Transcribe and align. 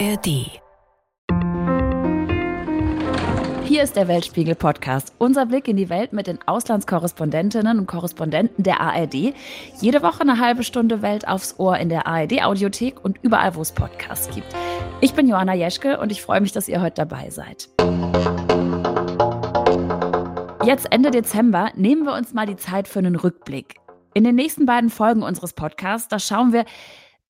ARD. 0.00 0.26
Hier 3.64 3.82
ist 3.82 3.94
der 3.94 4.08
Weltspiegel 4.08 4.56
Podcast, 4.56 5.14
unser 5.18 5.46
Blick 5.46 5.68
in 5.68 5.76
die 5.76 5.88
Welt 5.88 6.12
mit 6.12 6.26
den 6.26 6.40
Auslandskorrespondentinnen 6.46 7.78
und 7.78 7.86
Korrespondenten 7.86 8.64
der 8.64 8.80
ARD. 8.80 9.34
Jede 9.80 10.02
Woche 10.02 10.22
eine 10.22 10.40
halbe 10.40 10.64
Stunde 10.64 11.00
Welt 11.02 11.28
aufs 11.28 11.58
Ohr 11.58 11.78
in 11.78 11.90
der 11.90 12.08
ARD 12.08 12.42
Audiothek 12.42 13.04
und 13.04 13.18
überall, 13.22 13.54
wo 13.54 13.60
es 13.60 13.70
Podcasts 13.70 14.34
gibt. 14.34 14.48
Ich 15.00 15.14
bin 15.14 15.28
Johanna 15.28 15.54
Jeschke 15.54 16.00
und 16.00 16.10
ich 16.10 16.22
freue 16.22 16.40
mich, 16.40 16.50
dass 16.50 16.68
ihr 16.68 16.80
heute 16.82 17.06
dabei 17.06 17.30
seid. 17.30 17.68
Jetzt 20.64 20.90
Ende 20.90 21.12
Dezember 21.12 21.70
nehmen 21.76 22.04
wir 22.04 22.14
uns 22.14 22.34
mal 22.34 22.46
die 22.46 22.56
Zeit 22.56 22.88
für 22.88 22.98
einen 22.98 23.14
Rückblick. 23.14 23.76
In 24.12 24.24
den 24.24 24.34
nächsten 24.34 24.66
beiden 24.66 24.90
Folgen 24.90 25.22
unseres 25.22 25.52
Podcasts, 25.52 26.08
da 26.08 26.18
schauen 26.18 26.52
wir, 26.52 26.64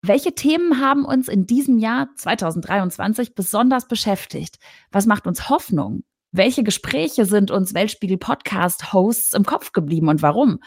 welche 0.06 0.34
Themen 0.34 0.80
haben 0.80 1.06
uns 1.06 1.28
in 1.28 1.46
diesem 1.46 1.78
Jahr 1.78 2.08
2023 2.16 3.34
besonders 3.34 3.88
beschäftigt? 3.88 4.58
Was 4.92 5.06
macht 5.06 5.26
uns 5.26 5.48
Hoffnung? 5.48 6.04
Welche 6.30 6.62
Gespräche 6.62 7.24
sind 7.24 7.50
uns 7.50 7.72
Weltspiegel 7.72 8.18
Podcast 8.18 8.92
Hosts 8.92 9.32
im 9.32 9.44
Kopf 9.44 9.72
geblieben 9.72 10.08
und 10.08 10.20
warum? 10.20 10.60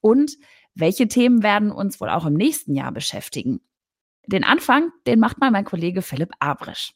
Und 0.00 0.36
welche 0.74 1.08
Themen 1.08 1.42
werden 1.42 1.70
uns 1.70 2.00
wohl 2.00 2.10
auch 2.10 2.26
im 2.26 2.34
nächsten 2.34 2.74
Jahr 2.74 2.92
beschäftigen? 2.92 3.60
Den 4.26 4.44
Anfang, 4.44 4.90
den 5.06 5.20
macht 5.20 5.38
mal 5.38 5.50
mein 5.50 5.64
Kollege 5.64 6.02
Philipp 6.02 6.32
Abrisch. 6.38 6.92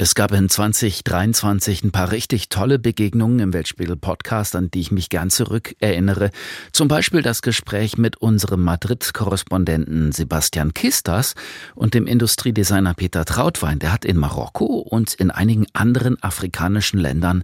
Es 0.00 0.14
gab 0.14 0.30
in 0.30 0.48
2023 0.48 1.82
ein 1.82 1.90
paar 1.90 2.12
richtig 2.12 2.50
tolle 2.50 2.78
Begegnungen 2.78 3.40
im 3.40 3.52
Weltspiegel 3.52 3.96
Podcast, 3.96 4.54
an 4.54 4.70
die 4.70 4.78
ich 4.78 4.92
mich 4.92 5.08
gern 5.08 5.28
zurück 5.28 5.74
erinnere. 5.80 6.30
Zum 6.70 6.86
Beispiel 6.86 7.20
das 7.20 7.42
Gespräch 7.42 7.98
mit 7.98 8.16
unserem 8.18 8.62
Madrid-Korrespondenten 8.62 10.12
Sebastian 10.12 10.72
Kistas 10.72 11.34
und 11.74 11.94
dem 11.94 12.06
Industriedesigner 12.06 12.94
Peter 12.94 13.24
Trautwein. 13.24 13.80
Der 13.80 13.92
hat 13.92 14.04
in 14.04 14.18
Marokko 14.18 14.66
und 14.66 15.14
in 15.14 15.32
einigen 15.32 15.66
anderen 15.72 16.22
afrikanischen 16.22 17.00
Ländern 17.00 17.42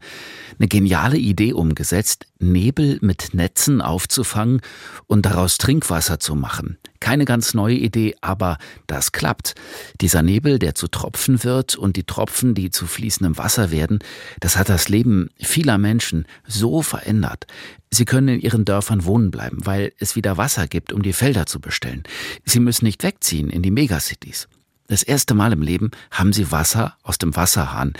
eine 0.56 0.68
geniale 0.68 1.16
Idee 1.16 1.54
umgesetzt, 1.54 2.26
Nebel 2.38 2.98
mit 3.00 3.34
Netzen 3.34 3.80
aufzufangen 3.80 4.60
und 5.08 5.26
daraus 5.26 5.58
Trinkwasser 5.58 6.20
zu 6.20 6.36
machen. 6.36 6.78
Keine 7.00 7.26
ganz 7.26 7.52
neue 7.52 7.74
Idee, 7.74 8.14
aber 8.22 8.56
das 8.86 9.12
klappt. 9.12 9.54
Dieser 10.00 10.22
Nebel, 10.22 10.58
der 10.58 10.74
zu 10.74 10.88
Tropfen 10.88 11.44
wird 11.44 11.76
und 11.76 11.96
die 11.96 12.04
Tropfen, 12.04 12.43
die 12.52 12.70
zu 12.70 12.86
fließendem 12.86 13.38
Wasser 13.38 13.70
werden, 13.70 14.00
das 14.40 14.56
hat 14.58 14.68
das 14.68 14.90
Leben 14.90 15.30
vieler 15.40 15.78
Menschen 15.78 16.26
so 16.46 16.82
verändert. 16.82 17.46
Sie 17.90 18.04
können 18.04 18.28
in 18.28 18.40
ihren 18.40 18.64
Dörfern 18.66 19.04
wohnen 19.04 19.30
bleiben, 19.30 19.64
weil 19.64 19.92
es 19.98 20.16
wieder 20.16 20.36
Wasser 20.36 20.66
gibt, 20.66 20.92
um 20.92 21.02
die 21.02 21.12
Felder 21.14 21.46
zu 21.46 21.60
bestellen. 21.60 22.02
Sie 22.44 22.60
müssen 22.60 22.84
nicht 22.84 23.02
wegziehen 23.02 23.48
in 23.48 23.62
die 23.62 23.70
Megacities. 23.70 24.48
Das 24.88 25.02
erste 25.02 25.34
Mal 25.34 25.52
im 25.52 25.62
Leben 25.62 25.92
haben 26.10 26.32
sie 26.32 26.52
Wasser 26.52 26.98
aus 27.02 27.16
dem 27.16 27.34
Wasserhahn. 27.36 27.94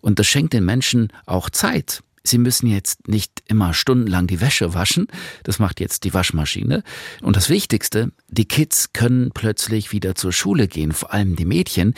Und 0.00 0.20
das 0.20 0.28
schenkt 0.28 0.52
den 0.52 0.64
Menschen 0.64 1.12
auch 1.26 1.50
Zeit, 1.50 2.02
Sie 2.28 2.38
müssen 2.38 2.66
jetzt 2.66 3.08
nicht 3.08 3.42
immer 3.46 3.74
stundenlang 3.74 4.26
die 4.26 4.40
Wäsche 4.40 4.74
waschen, 4.74 5.08
das 5.44 5.58
macht 5.58 5.80
jetzt 5.80 6.04
die 6.04 6.12
Waschmaschine. 6.12 6.82
Und 7.22 7.36
das 7.36 7.48
Wichtigste, 7.48 8.12
die 8.28 8.46
Kids 8.46 8.92
können 8.92 9.30
plötzlich 9.32 9.92
wieder 9.92 10.14
zur 10.14 10.32
Schule 10.32 10.68
gehen, 10.68 10.92
vor 10.92 11.12
allem 11.12 11.36
die 11.36 11.44
Mädchen, 11.44 11.94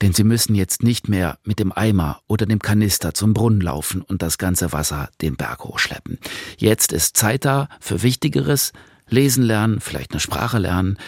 denn 0.00 0.12
sie 0.12 0.24
müssen 0.24 0.54
jetzt 0.54 0.82
nicht 0.82 1.08
mehr 1.08 1.38
mit 1.44 1.58
dem 1.58 1.72
Eimer 1.72 2.20
oder 2.28 2.46
dem 2.46 2.60
Kanister 2.60 3.14
zum 3.14 3.34
Brunnen 3.34 3.60
laufen 3.60 4.02
und 4.02 4.22
das 4.22 4.38
ganze 4.38 4.72
Wasser 4.72 5.10
den 5.20 5.36
Berg 5.36 5.64
hochschleppen. 5.64 6.18
Jetzt 6.56 6.92
ist 6.92 7.16
Zeit 7.16 7.44
da 7.44 7.68
für 7.80 8.02
Wichtigeres, 8.02 8.72
lesen 9.08 9.42
lernen, 9.42 9.80
vielleicht 9.80 10.12
eine 10.12 10.20
Sprache 10.20 10.58
lernen, 10.58 10.98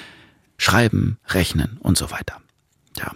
schreiben, 0.58 1.18
rechnen 1.28 1.78
und 1.80 1.96
so 1.96 2.10
weiter. 2.10 2.40
Ja. 2.96 3.12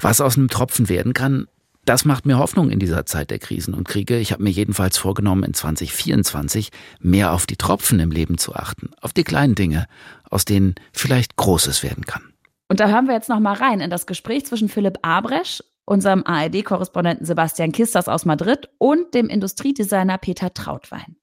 Was 0.00 0.20
aus 0.20 0.36
einem 0.36 0.48
Tropfen 0.48 0.88
werden 0.88 1.14
kann, 1.14 1.46
das 1.86 2.04
macht 2.04 2.26
mir 2.26 2.38
Hoffnung 2.38 2.70
in 2.70 2.80
dieser 2.80 3.06
Zeit 3.06 3.30
der 3.30 3.38
Krisen 3.38 3.72
und 3.72 3.88
Kriege. 3.88 4.18
Ich 4.18 4.32
habe 4.32 4.42
mir 4.42 4.50
jedenfalls 4.50 4.98
vorgenommen, 4.98 5.44
in 5.44 5.54
2024 5.54 6.70
mehr 7.00 7.32
auf 7.32 7.46
die 7.46 7.56
Tropfen 7.56 8.00
im 8.00 8.10
Leben 8.10 8.38
zu 8.38 8.54
achten, 8.54 8.90
auf 9.00 9.12
die 9.12 9.22
kleinen 9.24 9.54
Dinge, 9.54 9.86
aus 10.28 10.44
denen 10.44 10.74
vielleicht 10.92 11.36
Großes 11.36 11.84
werden 11.84 12.04
kann. 12.04 12.22
Und 12.68 12.80
da 12.80 12.88
hören 12.88 13.06
wir 13.06 13.14
jetzt 13.14 13.28
noch 13.28 13.38
mal 13.38 13.54
rein 13.54 13.80
in 13.80 13.88
das 13.88 14.06
Gespräch 14.06 14.44
zwischen 14.44 14.68
Philipp 14.68 14.98
Abresch, 15.02 15.62
unserem 15.84 16.24
ARD-Korrespondenten 16.26 17.24
Sebastian 17.24 17.70
Kistas 17.70 18.08
aus 18.08 18.24
Madrid 18.24 18.68
und 18.78 19.14
dem 19.14 19.28
Industriedesigner 19.28 20.18
Peter 20.18 20.52
Trautwein. 20.52 21.16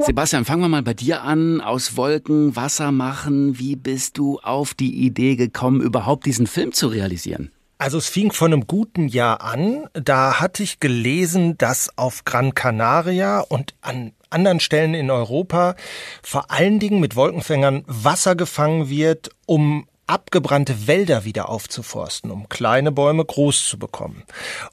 Sebastian, 0.00 0.44
fangen 0.44 0.60
wir 0.60 0.68
mal 0.68 0.82
bei 0.82 0.92
dir 0.92 1.22
an. 1.22 1.62
Aus 1.62 1.96
Wolken 1.96 2.54
Wasser 2.56 2.92
machen. 2.92 3.58
Wie 3.58 3.76
bist 3.76 4.18
du 4.18 4.38
auf 4.40 4.74
die 4.74 5.06
Idee 5.06 5.36
gekommen, 5.36 5.80
überhaupt 5.80 6.26
diesen 6.26 6.46
Film 6.46 6.72
zu 6.72 6.88
realisieren? 6.88 7.50
Also 7.84 7.98
es 7.98 8.08
fing 8.08 8.32
vor 8.32 8.46
einem 8.46 8.66
guten 8.66 9.08
Jahr 9.08 9.42
an. 9.42 9.90
Da 9.92 10.40
hatte 10.40 10.62
ich 10.62 10.80
gelesen, 10.80 11.58
dass 11.58 11.98
auf 11.98 12.24
Gran 12.24 12.54
Canaria 12.54 13.40
und 13.40 13.74
an 13.82 14.12
anderen 14.30 14.58
Stellen 14.58 14.94
in 14.94 15.10
Europa 15.10 15.74
vor 16.22 16.50
allen 16.50 16.78
Dingen 16.78 16.98
mit 16.98 17.14
Wolkenfängern 17.14 17.84
Wasser 17.86 18.36
gefangen 18.36 18.88
wird, 18.88 19.28
um 19.44 19.86
abgebrannte 20.06 20.86
Wälder 20.86 21.26
wieder 21.26 21.50
aufzuforsten, 21.50 22.30
um 22.30 22.48
kleine 22.48 22.90
Bäume 22.90 23.22
groß 23.22 23.66
zu 23.68 23.78
bekommen. 23.78 24.22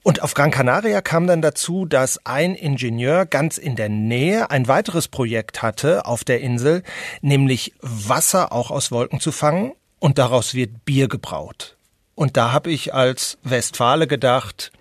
Und 0.04 0.22
auf 0.22 0.34
Gran 0.34 0.52
Canaria 0.52 1.02
kam 1.02 1.28
dann 1.28 1.42
dazu, 1.42 1.86
dass 1.86 2.26
ein 2.26 2.56
Ingenieur 2.56 3.26
ganz 3.26 3.58
in 3.58 3.76
der 3.76 3.90
Nähe 3.90 4.50
ein 4.52 4.70
weiteres 4.70 5.10
Projekt 5.10 5.62
hatte 5.62 6.06
auf 6.06 6.24
der 6.24 6.40
Insel, 6.40 6.82
nämlich 7.20 7.74
Wasser 7.82 8.54
auch 8.54 8.72
aus 8.72 8.90
Wolken 8.90 9.20
zu 9.20 9.34
fangen 9.34 9.74
und 10.00 10.18
daraus 10.18 10.54
wird 10.54 10.86
Bier 10.86 11.10
gebraut. 11.10 11.76
Und 12.16 12.38
da 12.38 12.52
habe 12.52 12.72
ich 12.72 12.94
als 12.94 13.38
Westfale 13.44 14.08
gedacht, 14.08 14.72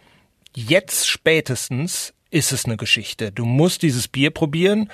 jetzt 0.54 1.08
spätestens 1.08 2.12
ist 2.30 2.52
es 2.52 2.64
eine 2.64 2.76
Geschichte. 2.76 3.32
Du 3.32 3.44
musst 3.44 3.82
dieses 3.82 4.08
Bier 4.08 4.30
probieren 4.30 4.90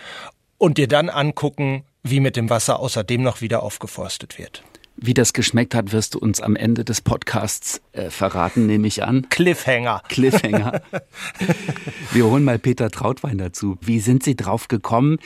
und 0.59 0.79
dir 0.79 0.89
dann 0.89 1.09
angucken, 1.09 1.85
wie 2.03 2.21
mit 2.21 2.37
dem 2.37 2.51
Wasser 2.51 2.79
außerdem 2.79 3.23
noch 3.23 3.41
wieder 3.41 3.63
aufgeforstet 3.63 4.39
wird. 4.39 4.63
Wie 4.99 5.13
das 5.13 5.35
geschmeckt 5.35 5.75
hat, 5.75 5.93
wirst 5.93 6.15
du 6.15 6.19
uns 6.19 6.41
am 6.41 6.57
Ende 6.57 6.83
des 6.83 7.03
Podcasts 7.03 7.83
äh, 7.93 8.09
verraten, 8.09 8.67
nehme 8.67 8.87
ich 8.87 9.05
an. 9.05 9.29
Cliffhanger. 9.29 10.03
Cliffhanger. 10.09 10.81
Wir 12.13 12.25
holen 12.25 12.45
mal 12.45 12.59
Peter 12.59 12.91
Trautwein 12.91 13.37
dazu. 13.37 13.77
Wie 13.83 14.01
sind 14.01 14.23
Sie 14.23 14.37
drauf 14.37 14.69
gekommen, 14.69 15.19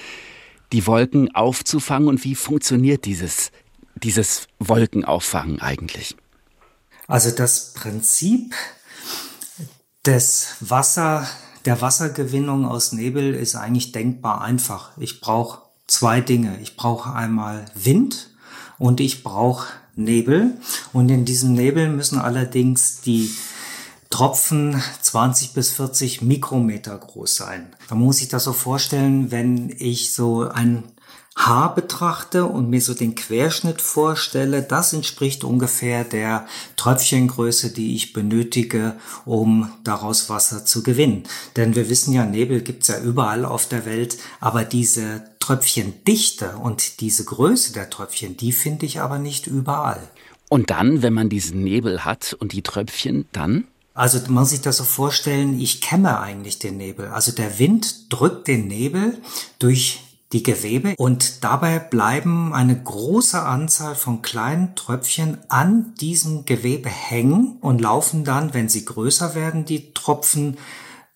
die 0.73 0.87
Wolken 0.89 1.33
aufzufangen 1.37 2.09
und 2.09 2.25
wie 2.25 2.35
funktioniert 2.35 3.05
dieses, 3.05 3.53
dieses 3.95 4.49
Wolkenauffangen 4.59 5.61
eigentlich? 5.61 6.17
Also 7.11 7.33
das 7.33 7.73
Prinzip 7.73 8.55
des 10.07 10.55
Wasser, 10.61 11.27
der 11.65 11.81
Wassergewinnung 11.81 12.65
aus 12.65 12.93
Nebel 12.93 13.35
ist 13.35 13.57
eigentlich 13.57 13.91
denkbar 13.91 14.43
einfach. 14.43 14.93
Ich 14.97 15.21
brauche 15.21 15.63
zwei 15.89 16.21
Dinge. 16.21 16.57
Ich 16.63 16.77
brauche 16.77 17.13
einmal 17.13 17.67
Wind 17.75 18.31
und 18.79 19.01
ich 19.01 19.25
brauche 19.25 19.67
Nebel. 19.97 20.57
Und 20.93 21.09
in 21.09 21.25
diesem 21.25 21.53
Nebel 21.53 21.89
müssen 21.89 22.21
allerdings 22.21 23.01
die 23.01 23.29
Tropfen 24.09 24.81
20 25.03 25.53
bis 25.53 25.71
40 25.73 26.23
Mikrometer 26.23 26.97
groß 26.97 27.35
sein. 27.35 27.75
Da 27.89 27.97
muss 27.97 28.21
ich 28.21 28.29
das 28.29 28.45
so 28.45 28.53
vorstellen, 28.53 29.33
wenn 29.33 29.69
ich 29.69 30.15
so 30.15 30.49
ein 30.49 30.85
Haar 31.37 31.75
betrachte 31.75 32.45
und 32.45 32.69
mir 32.69 32.81
so 32.81 32.93
den 32.93 33.15
Querschnitt 33.15 33.81
vorstelle, 33.81 34.63
das 34.63 34.93
entspricht 34.93 35.45
ungefähr 35.45 36.05
der 36.05 36.47
Tröpfchengröße, 36.77 37.73
die 37.73 37.95
ich 37.95 38.13
benötige, 38.13 38.97
um 39.25 39.71
daraus 39.85 40.29
Wasser 40.29 40.67
zu 40.67 40.83
gewinnen. 40.83 41.23
Denn 41.57 41.77
wir 41.77 41.89
wissen 41.89 42.13
ja, 42.13 42.27
Nebel 42.27 42.63
gibt's 42.63 42.89
ja 42.89 42.99
überall 43.01 43.45
auf 43.45 43.67
der 43.67 43.87
Welt, 43.87 44.19
aber 44.41 44.65
diese 44.65 45.23
Tröpfchendichte 45.39 46.57
und 46.59 47.01
diese 47.01 47.25
Größe 47.25 47.73
der 47.73 47.89
Tröpfchen, 47.91 48.37
die 48.37 48.53
finde 48.53 48.87
ich 48.87 49.01
aber 49.01 49.19
nicht 49.19 49.47
überall. 49.47 50.01
Und 50.49 50.71
dann, 50.71 51.01
wenn 51.03 51.15
man 51.15 51.29
diesen 51.29 51.63
Nebel 51.63 52.05
hat 52.05 52.37
und 52.39 52.53
die 52.53 52.63
Tröpfchen, 52.63 53.27
dann? 53.31 53.69
Also 53.95 54.19
man 54.25 54.35
muss 54.35 54.51
sich 54.51 54.61
das 54.61 54.79
so 54.79 54.85
vorstellen, 54.85 55.59
ich 55.61 55.81
kämme 55.81 56.19
eigentlich 56.21 56.59
den 56.59 56.77
Nebel. 56.77 57.07
Also 57.07 57.33
der 57.33 57.59
Wind 57.59 58.13
drückt 58.13 58.49
den 58.49 58.67
Nebel 58.67 59.19
durch 59.59 60.01
die 60.33 60.43
Gewebe 60.45 60.95
und 60.97 61.43
dabei 61.43 61.79
bleiben 61.79 62.55
eine 62.55 62.81
große 62.81 63.43
Anzahl 63.43 63.97
von 63.97 64.23
kleinen 64.23 64.77
Tröpfchen 64.77 65.39
an 65.49 65.95
diesem 66.01 66.45
Gewebe 66.45 66.89
hängen 66.89 67.57
und 67.61 67.81
laufen 67.81 68.25
dann, 68.25 68.55
wenn 68.55 68.69
sie 68.69 68.85
größer 68.85 69.35
werden, 69.35 69.65
die 69.65 69.93
Tropfen 69.93 70.57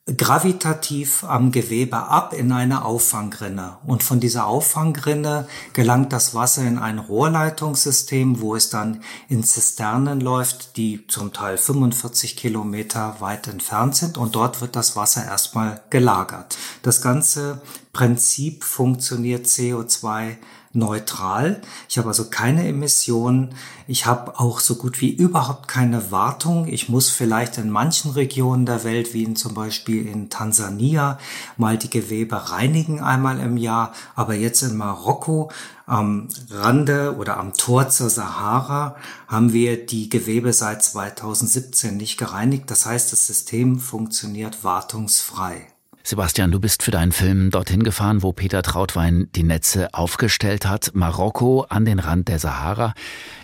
gravitativ 0.06 1.24
am 1.24 1.50
Gewebe 1.50 1.96
ab 1.96 2.34
in 2.34 2.52
eine 2.52 2.84
Auffangrinne. 2.84 3.78
Und 3.86 4.02
von 4.02 4.20
dieser 4.20 4.46
Auffangrinne 4.46 5.48
gelangt 5.72 6.12
das 6.12 6.34
Wasser 6.34 6.62
in 6.62 6.76
ein 6.76 6.98
Rohrleitungssystem, 6.98 8.40
wo 8.42 8.54
es 8.54 8.68
dann 8.68 9.02
in 9.30 9.42
Zisternen 9.42 10.20
läuft, 10.20 10.76
die 10.76 11.06
zum 11.06 11.32
Teil 11.32 11.56
45 11.56 12.36
Kilometer 12.36 13.16
weit 13.20 13.48
entfernt 13.48 13.96
sind. 13.96 14.18
Und 14.18 14.34
dort 14.34 14.60
wird 14.60 14.76
das 14.76 14.94
Wasser 14.94 15.24
erstmal 15.24 15.80
gelagert. 15.88 16.58
Das 16.82 17.00
ganze 17.00 17.62
Prinzip 17.94 18.62
funktioniert 18.62 19.46
CO2 19.46 20.36
neutral. 20.74 21.60
Ich 21.88 21.98
habe 21.98 22.08
also 22.08 22.28
keine 22.30 22.66
Emissionen. 22.66 23.54
Ich 23.86 24.06
habe 24.06 24.38
auch 24.38 24.60
so 24.60 24.76
gut 24.76 25.00
wie 25.00 25.14
überhaupt 25.14 25.68
keine 25.68 26.10
Wartung. 26.10 26.66
Ich 26.66 26.88
muss 26.88 27.10
vielleicht 27.10 27.58
in 27.58 27.70
manchen 27.70 28.10
Regionen 28.10 28.66
der 28.66 28.84
Welt, 28.84 29.14
wie 29.14 29.24
in 29.24 29.36
zum 29.36 29.54
Beispiel 29.54 30.06
in 30.06 30.30
Tansania, 30.30 31.18
mal 31.56 31.78
die 31.78 31.90
Gewebe 31.90 32.50
reinigen 32.50 33.00
einmal 33.00 33.38
im 33.38 33.56
Jahr. 33.56 33.92
Aber 34.14 34.34
jetzt 34.34 34.62
in 34.62 34.76
Marokko 34.76 35.50
am 35.86 36.28
Rande 36.50 37.16
oder 37.18 37.36
am 37.36 37.52
Tor 37.52 37.88
zur 37.88 38.10
Sahara 38.10 38.96
haben 39.28 39.52
wir 39.52 39.84
die 39.86 40.08
Gewebe 40.08 40.52
seit 40.52 40.82
2017 40.82 41.96
nicht 41.96 42.16
gereinigt. 42.16 42.70
Das 42.70 42.86
heißt, 42.86 43.12
das 43.12 43.26
System 43.26 43.78
funktioniert 43.78 44.64
wartungsfrei. 44.64 45.73
Sebastian, 46.06 46.50
du 46.50 46.60
bist 46.60 46.82
für 46.82 46.90
deinen 46.90 47.12
Film 47.12 47.50
dorthin 47.50 47.82
gefahren, 47.82 48.22
wo 48.22 48.34
Peter 48.34 48.62
Trautwein 48.62 49.28
die 49.34 49.42
Netze 49.42 49.94
aufgestellt 49.94 50.66
hat. 50.66 50.90
Marokko 50.92 51.64
an 51.70 51.86
den 51.86 51.98
Rand 51.98 52.28
der 52.28 52.38
Sahara. 52.38 52.92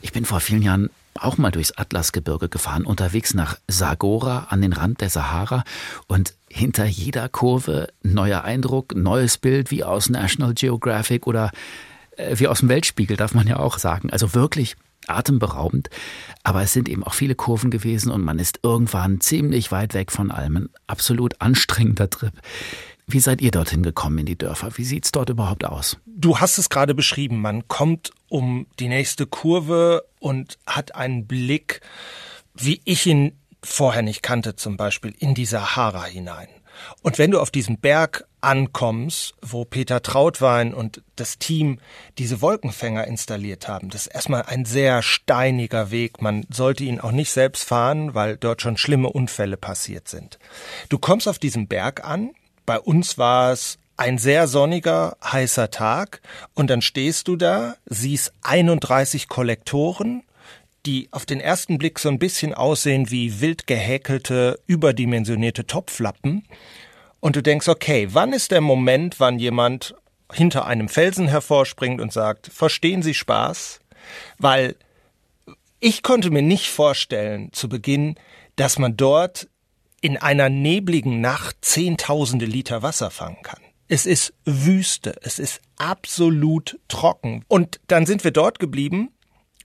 Ich 0.02 0.12
bin 0.12 0.26
vor 0.26 0.40
vielen 0.40 0.60
Jahren 0.60 0.90
auch 1.18 1.38
mal 1.38 1.50
durchs 1.50 1.72
Atlasgebirge 1.72 2.50
gefahren, 2.50 2.84
unterwegs 2.84 3.32
nach 3.32 3.56
Sagora 3.66 4.48
an 4.50 4.60
den 4.60 4.74
Rand 4.74 5.00
der 5.00 5.08
Sahara 5.08 5.64
und 6.06 6.34
hinter 6.50 6.84
jeder 6.84 7.30
Kurve 7.30 7.88
neuer 8.02 8.44
Eindruck, 8.44 8.94
neues 8.94 9.38
Bild 9.38 9.70
wie 9.70 9.82
aus 9.82 10.10
National 10.10 10.52
Geographic 10.52 11.26
oder 11.26 11.52
äh, 12.18 12.38
wie 12.38 12.46
aus 12.46 12.60
dem 12.60 12.68
Weltspiegel, 12.68 13.16
darf 13.16 13.32
man 13.32 13.46
ja 13.46 13.58
auch 13.58 13.78
sagen. 13.78 14.10
Also 14.10 14.34
wirklich 14.34 14.76
atemberaubend. 15.06 15.90
Aber 16.42 16.62
es 16.62 16.72
sind 16.72 16.88
eben 16.88 17.04
auch 17.04 17.14
viele 17.14 17.34
Kurven 17.34 17.70
gewesen 17.70 18.10
und 18.10 18.22
man 18.22 18.38
ist 18.38 18.60
irgendwann 18.62 19.20
ziemlich 19.20 19.72
weit 19.72 19.94
weg 19.94 20.12
von 20.12 20.30
allem. 20.30 20.56
Ein 20.56 20.68
absolut 20.86 21.40
anstrengender 21.40 22.10
Trip. 22.10 22.32
Wie 23.06 23.20
seid 23.20 23.40
ihr 23.40 23.50
dorthin 23.50 23.82
gekommen 23.82 24.18
in 24.18 24.26
die 24.26 24.38
Dörfer? 24.38 24.70
Wie 24.76 24.84
sieht 24.84 25.04
es 25.04 25.12
dort 25.12 25.30
überhaupt 25.30 25.64
aus? 25.64 25.96
Du 26.06 26.38
hast 26.38 26.58
es 26.58 26.70
gerade 26.70 26.94
beschrieben. 26.94 27.40
Man 27.40 27.66
kommt 27.66 28.12
um 28.28 28.66
die 28.78 28.88
nächste 28.88 29.26
Kurve 29.26 30.04
und 30.20 30.58
hat 30.66 30.94
einen 30.94 31.26
Blick, 31.26 31.80
wie 32.54 32.80
ich 32.84 33.06
ihn 33.06 33.32
vorher 33.64 34.02
nicht 34.02 34.22
kannte, 34.22 34.54
zum 34.54 34.76
Beispiel 34.76 35.12
in 35.18 35.34
die 35.34 35.44
Sahara 35.44 36.04
hinein. 36.04 36.48
Und 37.02 37.18
wenn 37.18 37.32
du 37.32 37.40
auf 37.40 37.50
diesem 37.50 37.78
Berg 37.78 38.26
ankommst, 38.40 39.34
wo 39.42 39.64
Peter 39.64 40.02
Trautwein 40.02 40.74
und 40.74 41.02
das 41.16 41.38
Team 41.38 41.78
diese 42.18 42.40
Wolkenfänger 42.40 43.06
installiert 43.06 43.68
haben, 43.68 43.90
das 43.90 44.06
ist 44.06 44.14
erstmal 44.14 44.42
ein 44.42 44.64
sehr 44.64 45.02
steiniger 45.02 45.90
Weg. 45.90 46.22
Man 46.22 46.46
sollte 46.50 46.84
ihn 46.84 47.00
auch 47.00 47.12
nicht 47.12 47.30
selbst 47.30 47.64
fahren, 47.64 48.14
weil 48.14 48.36
dort 48.36 48.62
schon 48.62 48.76
schlimme 48.76 49.10
Unfälle 49.10 49.56
passiert 49.56 50.08
sind. 50.08 50.38
Du 50.88 50.98
kommst 50.98 51.28
auf 51.28 51.38
diesem 51.38 51.68
Berg 51.68 52.04
an. 52.04 52.30
Bei 52.66 52.78
uns 52.78 53.18
war 53.18 53.52
es 53.52 53.78
ein 53.96 54.16
sehr 54.16 54.48
sonniger, 54.48 55.18
heißer 55.22 55.70
Tag 55.70 56.22
und 56.54 56.70
dann 56.70 56.80
stehst 56.80 57.28
du 57.28 57.36
da, 57.36 57.76
siehst 57.84 58.32
31 58.42 59.28
Kollektoren, 59.28 60.22
die 60.86 61.08
auf 61.10 61.26
den 61.26 61.40
ersten 61.40 61.76
Blick 61.76 61.98
so 61.98 62.08
ein 62.08 62.18
bisschen 62.18 62.54
aussehen 62.54 63.10
wie 63.10 63.42
wild 63.42 63.66
gehäkelte, 63.66 64.58
überdimensionierte 64.66 65.66
Topflappen. 65.66 66.46
Und 67.20 67.36
du 67.36 67.42
denkst, 67.42 67.68
okay, 67.68 68.08
wann 68.10 68.32
ist 68.32 68.50
der 68.50 68.60
Moment, 68.60 69.20
wann 69.20 69.38
jemand 69.38 69.94
hinter 70.32 70.66
einem 70.66 70.88
Felsen 70.88 71.28
hervorspringt 71.28 72.00
und 72.00 72.12
sagt, 72.12 72.50
verstehen 72.52 73.02
Sie 73.02 73.14
Spaß? 73.14 73.80
Weil 74.38 74.76
ich 75.80 76.02
konnte 76.02 76.30
mir 76.30 76.42
nicht 76.42 76.68
vorstellen 76.68 77.52
zu 77.52 77.68
Beginn, 77.68 78.16
dass 78.56 78.78
man 78.78 78.96
dort 78.96 79.48
in 80.00 80.16
einer 80.16 80.48
nebligen 80.48 81.20
Nacht 81.20 81.56
zehntausende 81.60 82.46
Liter 82.46 82.82
Wasser 82.82 83.10
fangen 83.10 83.42
kann. 83.42 83.60
Es 83.88 84.06
ist 84.06 84.32
Wüste, 84.44 85.16
es 85.22 85.38
ist 85.38 85.60
absolut 85.76 86.78
trocken. 86.88 87.44
Und 87.48 87.80
dann 87.88 88.06
sind 88.06 88.24
wir 88.24 88.30
dort 88.30 88.58
geblieben 88.58 89.10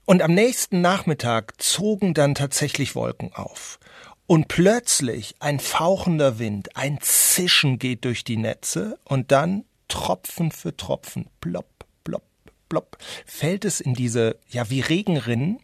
und 0.04 0.22
am 0.22 0.34
nächsten 0.34 0.80
Nachmittag 0.80 1.54
zogen 1.58 2.12
dann 2.12 2.34
tatsächlich 2.34 2.94
Wolken 2.94 3.32
auf. 3.34 3.78
Und 4.26 4.48
plötzlich 4.48 5.36
ein 5.38 5.60
fauchender 5.60 6.38
Wind, 6.38 6.76
ein 6.76 6.98
Zischen 7.00 7.78
geht 7.78 8.04
durch 8.04 8.24
die 8.24 8.36
Netze 8.36 8.98
und 9.04 9.30
dann 9.30 9.64
Tropfen 9.88 10.50
für 10.50 10.76
Tropfen, 10.76 11.28
plopp, 11.40 11.86
plopp, 12.02 12.24
plopp, 12.68 12.98
fällt 13.24 13.64
es 13.64 13.80
in 13.80 13.94
diese, 13.94 14.36
ja, 14.48 14.68
wie 14.68 14.80
Regenrinnen 14.80 15.60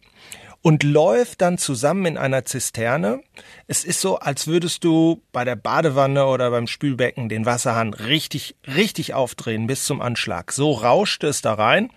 und 0.61 0.83
läuft 0.83 1.41
dann 1.41 1.57
zusammen 1.57 2.05
in 2.05 2.17
einer 2.17 2.45
Zisterne. 2.45 3.21
Es 3.67 3.83
ist 3.83 3.99
so, 3.99 4.17
als 4.17 4.47
würdest 4.47 4.85
du 4.85 5.21
bei 5.33 5.43
der 5.43 5.57
Badewanne 5.57 6.25
oder 6.25 6.49
beim 6.49 6.67
Spülbecken 6.67 7.27
den 7.27 7.45
Wasserhahn 7.45 7.93
richtig, 7.93 8.55
richtig 8.65 9.13
aufdrehen 9.13 9.67
bis 9.67 9.85
zum 9.85 10.01
Anschlag. 10.01 10.53
So 10.53 10.71
rauschte 10.71 11.27
es 11.27 11.41
da 11.41 11.53
rein. 11.55 11.89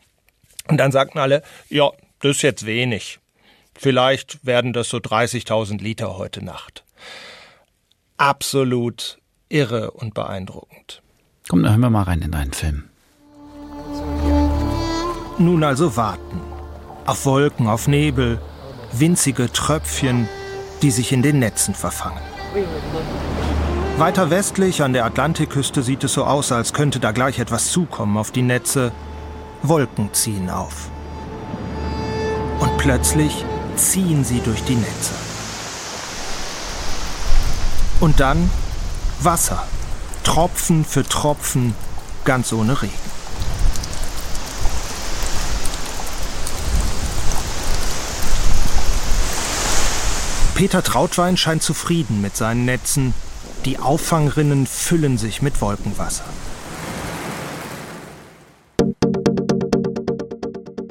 Und 0.66 0.78
dann 0.78 0.90
sagten 0.90 1.20
alle, 1.20 1.42
ja, 1.68 1.92
das 2.18 2.36
ist 2.36 2.42
jetzt 2.42 2.66
wenig. 2.66 3.20
Vielleicht 3.78 4.44
werden 4.44 4.72
das 4.72 4.88
so 4.88 4.98
30.000 4.98 5.82
Liter 5.82 6.16
heute 6.18 6.44
Nacht. 6.44 6.84
Absolut 8.16 9.18
irre 9.48 9.90
und 9.90 10.14
beeindruckend. 10.14 11.02
Komm, 11.48 11.62
dann 11.62 11.72
hören 11.72 11.80
wir 11.80 11.90
mal 11.90 12.02
rein 12.02 12.22
in 12.22 12.32
deinen 12.32 12.52
Film. 12.52 12.84
Nun 15.38 15.62
also 15.62 15.96
warten. 15.96 16.40
Auf 17.04 17.24
Wolken, 17.26 17.68
auf 17.68 17.86
Nebel, 17.86 18.40
winzige 18.92 19.52
Tröpfchen, 19.52 20.28
die 20.82 20.90
sich 20.90 21.12
in 21.12 21.22
den 21.22 21.38
Netzen 21.38 21.74
verfangen. 21.74 22.20
Weiter 23.98 24.30
westlich 24.30 24.82
an 24.82 24.92
der 24.92 25.04
Atlantikküste 25.04 25.82
sieht 25.82 26.04
es 26.04 26.14
so 26.14 26.24
aus, 26.24 26.52
als 26.52 26.72
könnte 26.72 26.98
da 26.98 27.12
gleich 27.12 27.38
etwas 27.38 27.70
zukommen 27.70 28.16
auf 28.16 28.30
die 28.30 28.42
Netze. 28.42 28.92
Wolken 29.62 30.12
ziehen 30.12 30.50
auf 30.50 30.90
und 32.60 32.76
plötzlich 32.78 33.44
ziehen 33.76 34.24
sie 34.24 34.40
durch 34.40 34.62
die 34.64 34.76
Netze. 34.76 35.12
Und 38.00 38.20
dann 38.20 38.50
Wasser, 39.20 39.66
Tropfen 40.24 40.84
für 40.84 41.04
Tropfen, 41.04 41.74
ganz 42.24 42.52
ohne 42.52 42.82
Regen. 42.82 42.92
Peter 50.54 50.82
Trautwein 50.82 51.36
scheint 51.36 51.62
zufrieden 51.62 52.22
mit 52.22 52.34
seinen 52.34 52.64
Netzen. 52.64 53.12
Die 53.66 53.78
Auffangrinnen 53.78 54.66
füllen 54.66 55.18
sich 55.18 55.42
mit 55.42 55.60
Wolkenwasser. 55.60 56.24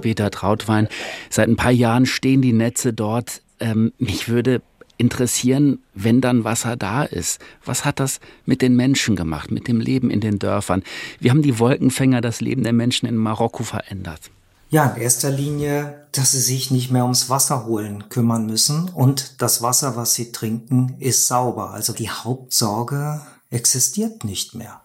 Peter 0.06 0.30
Trautwein. 0.30 0.88
Seit 1.32 1.50
ein 1.50 1.56
paar 1.56 1.72
Jahren 1.72 2.06
stehen 2.06 2.44
die 2.44 2.54
Netze 2.54 2.94
dort. 2.94 3.42
Ähm, 3.60 3.92
mich 3.98 4.30
würde 4.30 4.62
interessieren, 4.98 5.80
wenn 5.96 6.22
dann 6.22 6.44
Wasser 6.44 6.76
da 6.76 7.02
ist. 7.02 7.42
Was 7.66 7.86
hat 7.86 8.00
das 8.00 8.20
mit 8.46 8.62
den 8.62 8.76
Menschen 8.76 9.16
gemacht, 9.16 9.50
mit 9.50 9.68
dem 9.68 9.80
Leben 9.80 10.12
in 10.12 10.22
den 10.22 10.38
Dörfern? 10.38 10.84
Wie 11.20 11.32
haben 11.32 11.42
die 11.42 11.58
Wolkenfänger 11.58 12.22
das 12.22 12.40
Leben 12.40 12.62
der 12.62 12.72
Menschen 12.72 13.08
in 13.08 13.18
Marokko 13.18 13.64
verändert? 13.64 14.30
Ja, 14.70 14.86
in 14.92 15.02
erster 15.02 15.32
Linie, 15.32 16.06
dass 16.12 16.34
sie 16.34 16.40
sich 16.40 16.70
nicht 16.70 16.92
mehr 16.92 17.04
ums 17.04 17.32
Wasser 17.32 17.66
holen 17.66 18.08
kümmern 18.10 18.46
müssen 18.46 18.90
und 18.90 19.42
das 19.42 19.64
Wasser, 19.64 19.96
was 19.96 20.14
sie 20.14 20.32
trinken, 20.32 20.98
ist 21.00 21.26
sauber. 21.26 21.72
Also 21.72 21.94
die 21.94 22.12
Hauptsorge 22.12 23.22
existiert 23.50 24.24
nicht 24.24 24.54
mehr. 24.54 24.82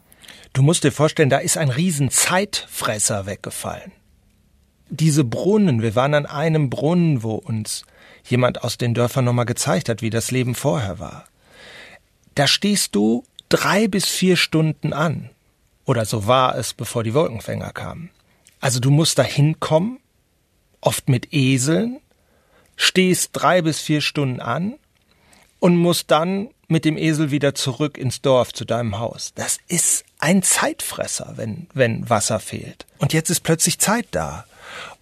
Du 0.55 0.63
musst 0.63 0.83
dir 0.83 0.93
vorstellen, 0.93 1.29
da 1.29 1.39
ist 1.39 1.59
ein 1.59 1.69
Riesenzeitfresser 1.69 3.27
weggefallen 3.27 3.93
diese 4.91 5.25
Brunnen, 5.25 5.83
wir 5.83 5.95
waren 5.95 6.15
an 6.15 6.27
einem 6.27 6.69
Brunnen, 6.69 7.23
wo 7.23 7.35
uns 7.35 7.85
jemand 8.25 8.63
aus 8.63 8.77
den 8.77 8.95
Dörfern 8.95 9.25
nochmal 9.25 9.47
gezeigt 9.47 9.89
hat, 9.89 10.03
wie 10.03 10.11
das 10.11 10.31
Leben 10.31 10.55
vorher 10.55 10.99
war. 10.99 11.25
Da 12.35 12.47
stehst 12.47 12.95
du 12.95 13.25
drei 13.49 13.89
bis 13.89 14.07
vier 14.07 14.37
Stunden 14.37 14.93
an. 14.93 15.31
Oder 15.85 16.05
so 16.05 16.27
war 16.27 16.57
es, 16.57 16.75
bevor 16.75 17.03
die 17.03 17.15
Wolkenfänger 17.15 17.73
kamen. 17.73 18.11
Also 18.61 18.79
du 18.79 18.91
musst 18.91 19.19
da 19.19 19.23
hinkommen, 19.23 19.99
oft 20.81 21.09
mit 21.09 21.33
Eseln, 21.33 21.99
stehst 22.77 23.31
drei 23.33 23.63
bis 23.63 23.81
vier 23.81 24.01
Stunden 24.01 24.41
an 24.41 24.75
und 25.59 25.77
musst 25.77 26.11
dann 26.11 26.49
mit 26.69 26.85
dem 26.85 26.97
Esel 26.97 27.31
wieder 27.31 27.55
zurück 27.55 27.99
ins 27.99 28.23
Dorf 28.23 28.53
zu 28.53 28.65
deinem 28.65 28.99
Haus. 28.99 29.33
Das 29.35 29.59
ist 29.67 30.05
ein 30.19 30.43
Zeitfresser, 30.43 31.33
wenn, 31.37 31.67
wenn 31.75 32.09
Wasser 32.09 32.39
fehlt. 32.39 32.87
Und 32.99 33.13
jetzt 33.13 33.31
ist 33.31 33.41
plötzlich 33.41 33.79
Zeit 33.79 34.07
da 34.13 34.45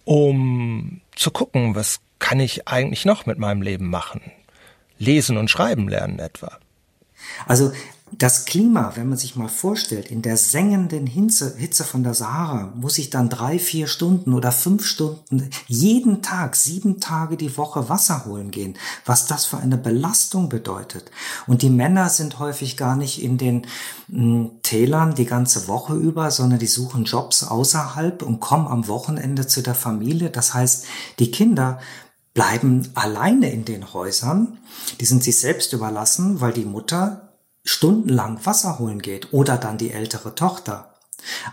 um 0.05 1.01
zu 1.15 1.31
gucken, 1.31 1.75
was 1.75 1.99
kann 2.19 2.39
ich 2.39 2.67
eigentlich 2.67 3.05
noch 3.05 3.25
mit 3.25 3.37
meinem 3.37 3.61
Leben 3.61 3.89
machen? 3.89 4.21
Lesen 4.97 5.37
und 5.37 5.49
schreiben 5.49 5.87
lernen 5.87 6.19
etwa. 6.19 6.57
Also 7.47 7.71
Das 8.11 8.45
Klima, 8.45 8.93
wenn 8.95 9.09
man 9.09 9.17
sich 9.17 9.35
mal 9.35 9.49
vorstellt, 9.49 10.09
in 10.09 10.21
der 10.21 10.35
sengenden 10.35 11.05
Hitze, 11.05 11.55
Hitze 11.57 11.83
von 11.83 12.03
der 12.03 12.15
Sahara 12.15 12.73
muss 12.75 12.97
ich 12.97 13.11
dann 13.11 13.29
drei, 13.29 13.59
vier 13.59 13.87
Stunden 13.87 14.33
oder 14.33 14.51
fünf 14.51 14.83
Stunden 14.83 15.49
jeden 15.67 16.23
Tag, 16.23 16.55
sieben 16.55 16.99
Tage 16.99 17.37
die 17.37 17.55
Woche 17.55 17.87
Wasser 17.87 18.25
holen 18.25 18.49
gehen, 18.49 18.75
was 19.05 19.27
das 19.27 19.45
für 19.45 19.57
eine 19.57 19.77
Belastung 19.77 20.49
bedeutet. 20.49 21.11
Und 21.45 21.61
die 21.61 21.69
Männer 21.69 22.09
sind 22.09 22.39
häufig 22.39 22.77
gar 22.77 22.95
nicht 22.95 23.21
in 23.21 23.37
den 23.37 23.67
mh, 24.07 24.21
hm, 24.21 24.51
Tälern 24.63 25.13
die 25.13 25.25
ganze 25.25 25.67
Woche 25.67 25.93
über, 25.93 26.31
sondern 26.31 26.59
die 26.59 26.67
suchen 26.67 27.03
Jobs 27.03 27.43
außerhalb 27.43 28.23
und 28.23 28.39
kommen 28.39 28.67
am 28.67 28.87
Wochenende 28.87 29.45
zu 29.45 29.61
der 29.61 29.75
Familie. 29.75 30.31
Das 30.31 30.53
heißt, 30.55 30.85
die 31.19 31.31
Kinder 31.31 31.79
bleiben 32.33 32.89
alleine 32.95 33.51
in 33.51 33.65
den 33.65 33.93
Häusern. 33.93 34.57
Die 34.99 35.05
sind 35.05 35.23
sich 35.23 35.39
selbst 35.39 35.73
überlassen, 35.73 36.41
weil 36.41 36.53
die 36.53 36.65
Mutter 36.65 37.28
stundenlang 37.63 38.45
Wasser 38.45 38.79
holen 38.79 39.01
geht 39.01 39.33
oder 39.33 39.57
dann 39.57 39.77
die 39.77 39.91
ältere 39.91 40.35
Tochter. 40.35 40.93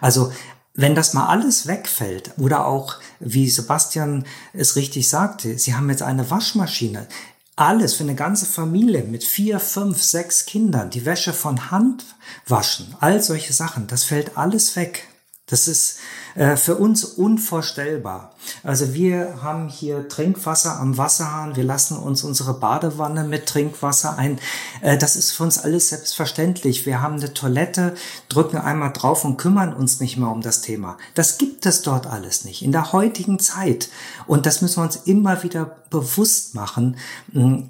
Also 0.01 0.33
wenn 0.75 0.95
das 0.95 1.15
mal 1.15 1.27
alles 1.27 1.67
wegfällt 1.67 2.33
oder 2.39 2.67
auch, 2.67 2.97
wie 3.19 3.49
Sebastian 3.49 4.25
es 4.53 4.77
richtig 4.77 5.09
sagte, 5.09 5.59
Sie 5.59 5.75
haben 5.75 5.89
jetzt 5.89 6.03
eine 6.03 6.31
Waschmaschine, 6.31 7.09
alles 7.57 7.95
für 7.95 8.03
eine 8.05 8.15
ganze 8.15 8.45
Familie 8.45 9.03
mit 9.03 9.25
vier, 9.25 9.59
fünf, 9.59 10.03
sechs 10.03 10.45
Kindern, 10.45 10.91
die 10.91 11.07
Wäsche 11.07 11.33
von 11.33 11.71
Hand 11.71 12.05
waschen, 12.47 12.95
all 13.01 13.23
solche 13.23 13.55
Sachen, 13.55 13.87
das 13.87 14.05
fällt 14.05 14.37
alles 14.37 14.77
weg. 14.77 15.09
Das 15.49 15.69
ist 15.69 15.99
äh, 16.35 16.57
für 16.57 16.75
uns 16.75 17.05
unvorstellbar. 17.05 18.35
Also 18.65 18.95
wir 18.95 19.45
haben 19.45 19.69
hier 19.69 20.09
Trinkwasser 20.09 20.81
am 20.81 20.99
Wasserhahn, 20.99 21.55
wir 21.55 21.63
lassen 21.63 21.97
uns 21.97 22.25
unsere 22.25 22.53
Badewanne 22.53 23.23
mit 23.23 23.47
Trinkwasser 23.47 24.19
ein. 24.19 24.41
Äh, 24.81 24.99
das 24.99 25.15
ist 25.15 25.31
für 25.31 25.45
uns 25.45 25.59
alles 25.59 25.91
selbstverständlich. 25.91 26.85
Wir 26.85 27.01
haben 27.01 27.15
eine 27.15 27.33
Toilette, 27.33 27.95
drücken 28.29 28.57
einmal 28.57 28.93
drauf 28.93 29.25
und 29.25 29.37
kümmern 29.37 29.73
uns 29.73 30.01
nicht 30.01 30.17
mehr 30.17 30.31
um 30.31 30.43
das 30.43 30.63
Thema. 30.63 30.99
Das 31.15 31.39
gibt 31.39 31.65
es 31.65 31.83
dort 31.83 32.09
alles 32.09 32.45
nicht 32.45 32.63
in 32.63 32.73
der 32.73 32.93
heutigen 32.93 33.39
Zeit. 33.39 33.89
Und 34.27 34.47
das 34.47 34.63
müssen 34.63 34.79
wir 34.79 34.87
uns 34.87 34.97
immer 34.97 35.45
wieder 35.45 35.77
bewusst 35.91 36.57
machen, 36.57 36.97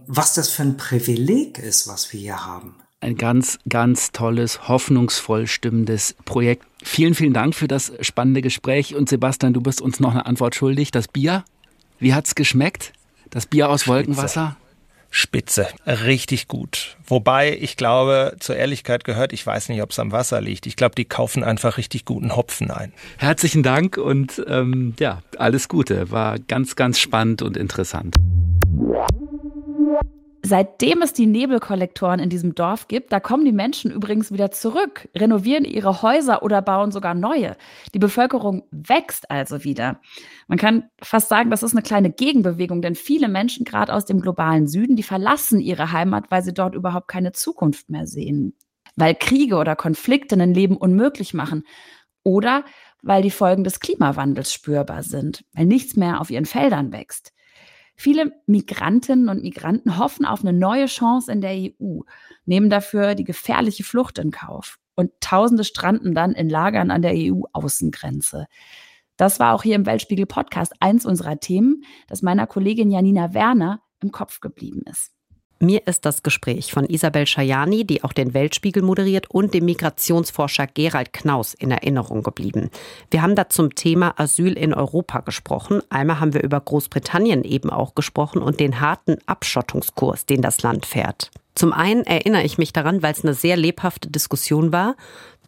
was 0.07 0.33
das 0.33 0.49
für 0.49 0.63
ein 0.63 0.79
Privileg 0.79 1.59
ist, 1.59 1.89
was 1.89 2.11
wir 2.11 2.21
hier 2.21 2.47
haben 2.47 2.75
ein 3.07 3.17
ganz, 3.17 3.59
ganz 3.69 4.11
tolles, 4.11 4.69
hoffnungsvoll 4.69 5.47
stimmendes 5.47 6.17
Projekt. 6.25 6.67
Vielen, 6.83 7.15
vielen 7.15 7.33
Dank 7.33 7.55
für 7.55 7.69
das 7.69 7.93
spannende 8.01 8.43
Gespräch. 8.43 8.95
Und 8.95 9.09
Sebastian, 9.09 9.55
du 9.55 9.61
bist 9.61 9.81
uns 9.81 10.01
noch 10.01 10.11
eine 10.11 10.27
Antwort 10.27 10.57
schuldig. 10.57 10.91
Das 10.91 11.07
Bier, 11.07 11.45
wie 12.01 12.15
hat's 12.15 12.35
geschmeckt? 12.35 12.93
Das 13.31 13.47
Bier 13.47 13.71
aus 13.71 13.87
Wolkenwasser? 13.87 14.57
Spitze, 15.09 15.69
richtig 15.87 16.49
gut. 16.49 16.97
Wobei 17.07 17.57
ich 17.57 17.77
glaube, 17.77 18.37
zur 18.41 18.57
Ehrlichkeit 18.57 19.05
gehört, 19.05 19.33
ich 19.33 19.47
weiß 19.47 19.69
nicht, 19.69 19.81
ob 19.81 19.91
es 19.91 19.99
am 20.01 20.11
Wasser 20.11 20.41
liegt. 20.41 20.67
Ich 20.67 20.75
glaube, 20.75 20.97
die 20.97 21.05
kaufen 21.05 21.45
einfach 21.45 21.79
richtig 21.79 22.05
guten 22.05 22.35
Hopfen 22.35 22.73
ein. 22.73 22.93
Herzlichen 23.19 23.63
Dank 23.63 23.97
und 23.99 24.45
ähm, 24.49 24.95
ja, 24.99 25.23
alles 25.39 25.69
Gute. 25.69 26.11
War 26.11 26.39
ganz, 26.41 26.75
ganz 26.75 26.99
spannend 26.99 27.41
und 27.41 27.57
interessant. 27.57 28.17
Seitdem 30.49 31.03
es 31.03 31.13
die 31.13 31.27
Nebelkollektoren 31.27 32.21
in 32.21 32.31
diesem 32.31 32.55
Dorf 32.55 32.87
gibt, 32.87 33.11
da 33.11 33.19
kommen 33.19 33.45
die 33.45 33.51
Menschen 33.51 33.91
übrigens 33.91 34.31
wieder 34.31 34.53
zurück, 34.53 35.09
renovieren 35.13 35.65
ihre 35.65 36.03
Häuser 36.03 36.45
oder 36.45 36.63
bauen 36.63 36.93
sogar 36.93 37.15
neue. 37.15 37.57
Die 37.95 37.99
Bevölkerung 37.99 38.63
wächst 38.71 39.29
also 39.29 39.65
wieder. 39.65 40.01
Man 40.47 40.57
kann 40.57 40.85
fast 41.03 41.31
sagen, 41.31 41.51
das 41.51 41.65
ist 41.65 41.73
eine 41.73 41.83
kleine 41.83 42.13
Gegenbewegung, 42.13 42.81
denn 42.81 42.95
viele 42.95 43.27
Menschen, 43.27 43.65
gerade 43.65 43.93
aus 43.93 44.05
dem 44.05 44.21
globalen 44.21 44.69
Süden, 44.69 44.95
die 44.95 45.03
verlassen 45.03 45.59
ihre 45.59 45.91
Heimat, 45.91 46.31
weil 46.31 46.45
sie 46.45 46.55
dort 46.55 46.77
überhaupt 46.77 47.09
keine 47.09 47.33
Zukunft 47.33 47.91
mehr 47.91 48.07
sehen. 48.07 48.55
Weil 48.95 49.17
Kriege 49.17 49.57
oder 49.57 49.75
Konflikte 49.75 50.37
ein 50.37 50.55
Leben 50.55 50.77
unmöglich 50.77 51.35
machen. 51.35 51.65
Oder 52.23 52.65
weil 53.03 53.23
die 53.23 53.33
Folgen 53.33 53.65
des 53.65 53.81
Klimawandels 53.81 54.53
spürbar 54.53 55.03
sind, 55.03 55.45
weil 55.55 55.67
nichts 55.67 55.97
mehr 55.97 56.21
auf 56.21 56.31
ihren 56.31 56.47
Feldern 56.47 56.93
wächst. 56.93 57.33
Viele 57.97 58.33
Migrantinnen 58.47 59.29
und 59.29 59.43
Migranten 59.43 59.99
hoffen 59.99 60.27
auf 60.27 60.43
eine 60.43 60.53
neue 60.53 60.87
Chance 60.87 61.33
in 61.33 61.41
der 61.41 61.53
EU, 61.53 62.01
nehmen 62.45 62.69
dafür 62.69 63.15
die 63.15 63.25
gefährliche 63.25 63.85
Flucht 63.85 64.19
in 64.19 64.31
Kauf. 64.31 64.79
Und 64.95 65.13
Tausende 65.21 65.65
stranden 65.65 66.15
dann 66.15 66.33
in 66.33 66.49
Lagern 66.49 66.91
an 66.91 67.03
der 67.03 67.13
EU-Außengrenze. 67.15 68.47
Das 69.17 69.41
war 69.41 69.55
auch 69.55 69.63
hier 69.63 69.77
im 69.77 69.87
Weltspiegel 69.87 70.27
Podcast 70.27 70.75
eins 70.81 71.07
unserer 71.07 71.41
Themen, 71.41 71.85
das 72.07 72.23
meiner 72.23 72.47
Kollegin 72.47 72.91
Janina 72.91 73.33
Werner 73.33 73.83
im 74.01 74.13
Kopf 74.13 74.41
geblieben 74.41 74.83
ist. 74.91 75.16
Mir 75.59 75.87
ist 75.87 76.05
das 76.05 76.23
Gespräch 76.23 76.71
von 76.71 76.85
Isabel 76.85 77.27
Schajani, 77.27 77.87
die 77.87 78.05
auch 78.05 78.13
den 78.13 78.35
Weltspiegel 78.35 78.83
moderiert, 78.83 79.31
und 79.31 79.55
dem 79.55 79.65
Migrationsforscher 79.65 80.67
Gerald 80.67 81.15
Knaus 81.15 81.55
in 81.55 81.71
Erinnerung 81.71 82.23
geblieben. 82.23 82.69
Wir 83.11 83.23
haben 83.23 83.37
da 83.37 83.49
zum 83.49 83.75
Thema 83.75 84.13
Asyl 84.21 84.53
in 84.53 84.75
Europa 84.75 85.21
gesprochen. 85.21 85.81
Einmal 85.89 86.21
haben 86.21 86.35
wir 86.35 86.43
über 86.43 86.61
Großbritannien 86.61 87.43
eben 87.43 87.71
auch 87.71 87.95
gesprochen 87.95 88.43
und 88.43 88.61
den 88.61 88.81
harten 88.81 89.17
Abschottungskurs, 89.25 90.27
den 90.27 90.43
das 90.43 90.61
Land 90.63 90.85
fährt. 90.85 91.31
Zum 91.55 91.73
einen 91.73 92.05
erinnere 92.05 92.43
ich 92.43 92.59
mich 92.59 92.75
daran, 92.75 93.03
weil 93.03 93.13
es 93.13 93.25
eine 93.25 93.33
sehr 93.33 93.57
lebhafte 93.57 94.11
Diskussion 94.11 94.73
war 94.73 94.95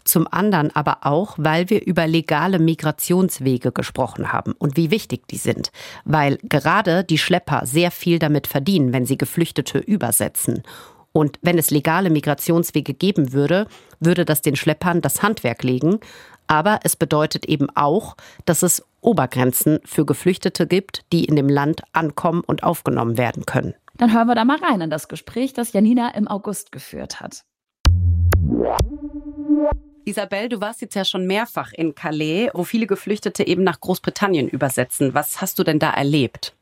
zum 0.09 0.27
anderen 0.31 0.75
aber 0.75 0.99
auch, 1.03 1.35
weil 1.37 1.71
wir 1.71 1.87
über 1.87 2.07
legale 2.07 2.59
Migrationswege 2.59 3.73
gesprochen 3.73 4.33
haben 4.33 4.53
und 4.59 4.77
wie 4.77 4.91
wichtig 4.91 5.29
die 5.29 5.37
sind, 5.37 5.71
weil 6.05 6.39
gerade 6.43 7.05
die 7.05 7.19
Schlepper 7.19 7.67
sehr 7.67 7.91
viel 7.91 8.19
damit 8.19 8.47
verdienen, 8.47 8.93
wenn 8.93 9.07
sie 9.07 9.19
Geflüchtete 9.19 9.79
übersetzen. 9.79 10.63
Und 11.13 11.39
wenn 11.43 11.59
es 11.59 11.71
legale 11.71 12.11
Migrationswege 12.11 12.95
geben 12.95 13.33
würde, 13.33 13.67
würde 14.01 14.25
das 14.25 14.41
den 14.41 14.57
Schleppern 14.57 15.01
das 15.01 15.23
Handwerk 15.23 15.63
legen. 15.63 16.01
Aber 16.47 16.81
es 16.85 16.97
bedeutet 16.97 17.45
eben 17.47 17.69
auch, 17.75 18.17
dass 18.45 18.63
es 18.63 18.85
Obergrenzen 19.01 19.81
für 19.85 20.07
Geflüchtete 20.07 20.67
gibt, 20.67 21.05
die 21.13 21.25
in 21.25 21.37
dem 21.37 21.49
Land 21.49 21.83
ankommen 21.93 22.43
und 22.47 22.63
aufgenommen 22.63 23.19
werden 23.19 23.45
können. 23.47 23.75
Dann 23.97 24.15
hören 24.15 24.29
wir 24.29 24.35
da 24.35 24.45
mal 24.45 24.59
rein 24.59 24.81
in 24.81 24.91
das 24.91 25.09
Gespräch, 25.09 25.53
das 25.53 25.73
Janina 25.73 26.15
im 26.15 26.29
August 26.29 26.73
geführt 26.73 27.21
hat. 27.21 27.45
Isabel, 30.09 30.49
du 30.49 30.61
warst 30.63 30.81
jetzt 30.81 30.95
ja 30.95 31.05
schon 31.05 31.27
mehrfach 31.27 31.73
in 31.75 31.95
Calais, 31.95 32.49
wo 32.55 32.65
viele 32.65 32.87
Geflüchtete 32.87 33.47
eben 33.47 33.63
nach 33.63 33.79
Großbritannien 33.79 34.49
übersetzen. 34.49 35.13
Was 35.13 35.43
hast 35.43 35.59
du 35.59 35.65
denn 35.65 35.79
da 35.79 35.91
erlebt? 35.91 36.55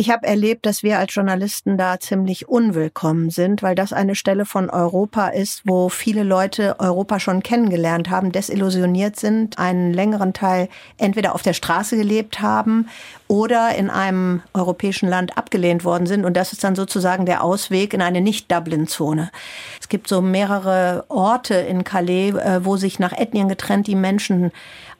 Ich 0.00 0.10
habe 0.10 0.28
erlebt, 0.28 0.64
dass 0.64 0.84
wir 0.84 1.00
als 1.00 1.12
Journalisten 1.12 1.76
da 1.76 1.98
ziemlich 1.98 2.48
unwillkommen 2.48 3.30
sind, 3.30 3.64
weil 3.64 3.74
das 3.74 3.92
eine 3.92 4.14
Stelle 4.14 4.44
von 4.44 4.70
Europa 4.70 5.26
ist, 5.26 5.62
wo 5.64 5.88
viele 5.88 6.22
Leute 6.22 6.76
Europa 6.78 7.18
schon 7.18 7.42
kennengelernt 7.42 8.08
haben, 8.08 8.30
desillusioniert 8.30 9.18
sind, 9.18 9.58
einen 9.58 9.92
längeren 9.92 10.32
Teil 10.34 10.68
entweder 10.98 11.34
auf 11.34 11.42
der 11.42 11.52
Straße 11.52 11.96
gelebt 11.96 12.40
haben 12.40 12.86
oder 13.26 13.74
in 13.74 13.90
einem 13.90 14.40
europäischen 14.54 15.08
Land 15.08 15.36
abgelehnt 15.36 15.84
worden 15.84 16.06
sind. 16.06 16.24
Und 16.24 16.36
das 16.36 16.52
ist 16.52 16.62
dann 16.62 16.76
sozusagen 16.76 17.26
der 17.26 17.42
Ausweg 17.42 17.92
in 17.92 18.00
eine 18.00 18.20
Nicht-Dublin-Zone. 18.20 19.32
Es 19.80 19.88
gibt 19.88 20.06
so 20.06 20.22
mehrere 20.22 21.06
Orte 21.08 21.54
in 21.54 21.82
Calais, 21.82 22.34
äh, 22.34 22.64
wo 22.64 22.76
sich 22.76 23.00
nach 23.00 23.12
Ethnien 23.12 23.48
getrennt 23.48 23.88
die 23.88 23.96
Menschen 23.96 24.52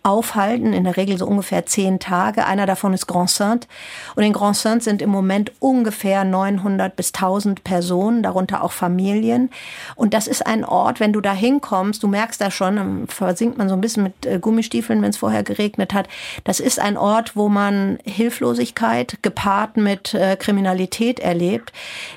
aufhalten, 0.08 0.72
in 0.72 0.84
der 0.84 0.96
Regel 0.96 1.18
so 1.18 1.26
ungefähr 1.26 1.66
zehn 1.66 1.98
Tage. 1.98 2.46
Einer 2.46 2.66
davon 2.66 2.94
ist 2.94 3.06
Grand 3.06 3.30
Saint. 3.30 3.68
Und 4.14 4.22
in 4.22 4.32
Grand 4.32 4.56
Saint 4.56 4.82
sind 4.82 5.02
im 5.02 5.10
Moment 5.10 5.52
ungefähr 5.60 6.24
900 6.24 6.96
bis 6.96 7.12
1000 7.14 7.62
Personen, 7.62 8.22
darunter 8.22 8.64
auch 8.64 8.72
Familien. 8.72 9.50
Und 9.94 10.14
das 10.14 10.26
ist 10.26 10.46
ein 10.46 10.64
Ort, 10.64 11.00
wenn 11.00 11.12
du 11.12 11.20
da 11.20 11.32
hinkommst, 11.32 12.02
du 12.02 12.08
merkst 12.08 12.40
da 12.40 12.50
schon, 12.50 13.06
versinkt 13.08 13.58
man 13.58 13.68
so 13.68 13.74
ein 13.74 13.80
bisschen 13.80 14.04
mit 14.04 14.26
äh, 14.26 14.38
Gummistiefeln, 14.38 15.02
wenn 15.02 15.10
es 15.10 15.18
vorher 15.18 15.42
geregnet 15.42 15.92
hat. 15.94 16.08
Das 16.44 16.60
ist 16.60 16.80
ein 16.80 16.96
Ort, 16.96 17.36
wo 17.36 17.48
man 17.48 17.98
Hilflosigkeit 18.04 19.18
gepaart 19.22 19.76
mit 19.76 20.14
äh, 20.14 20.36
Kriminalität 20.36 21.20
erlebt. 21.20 21.72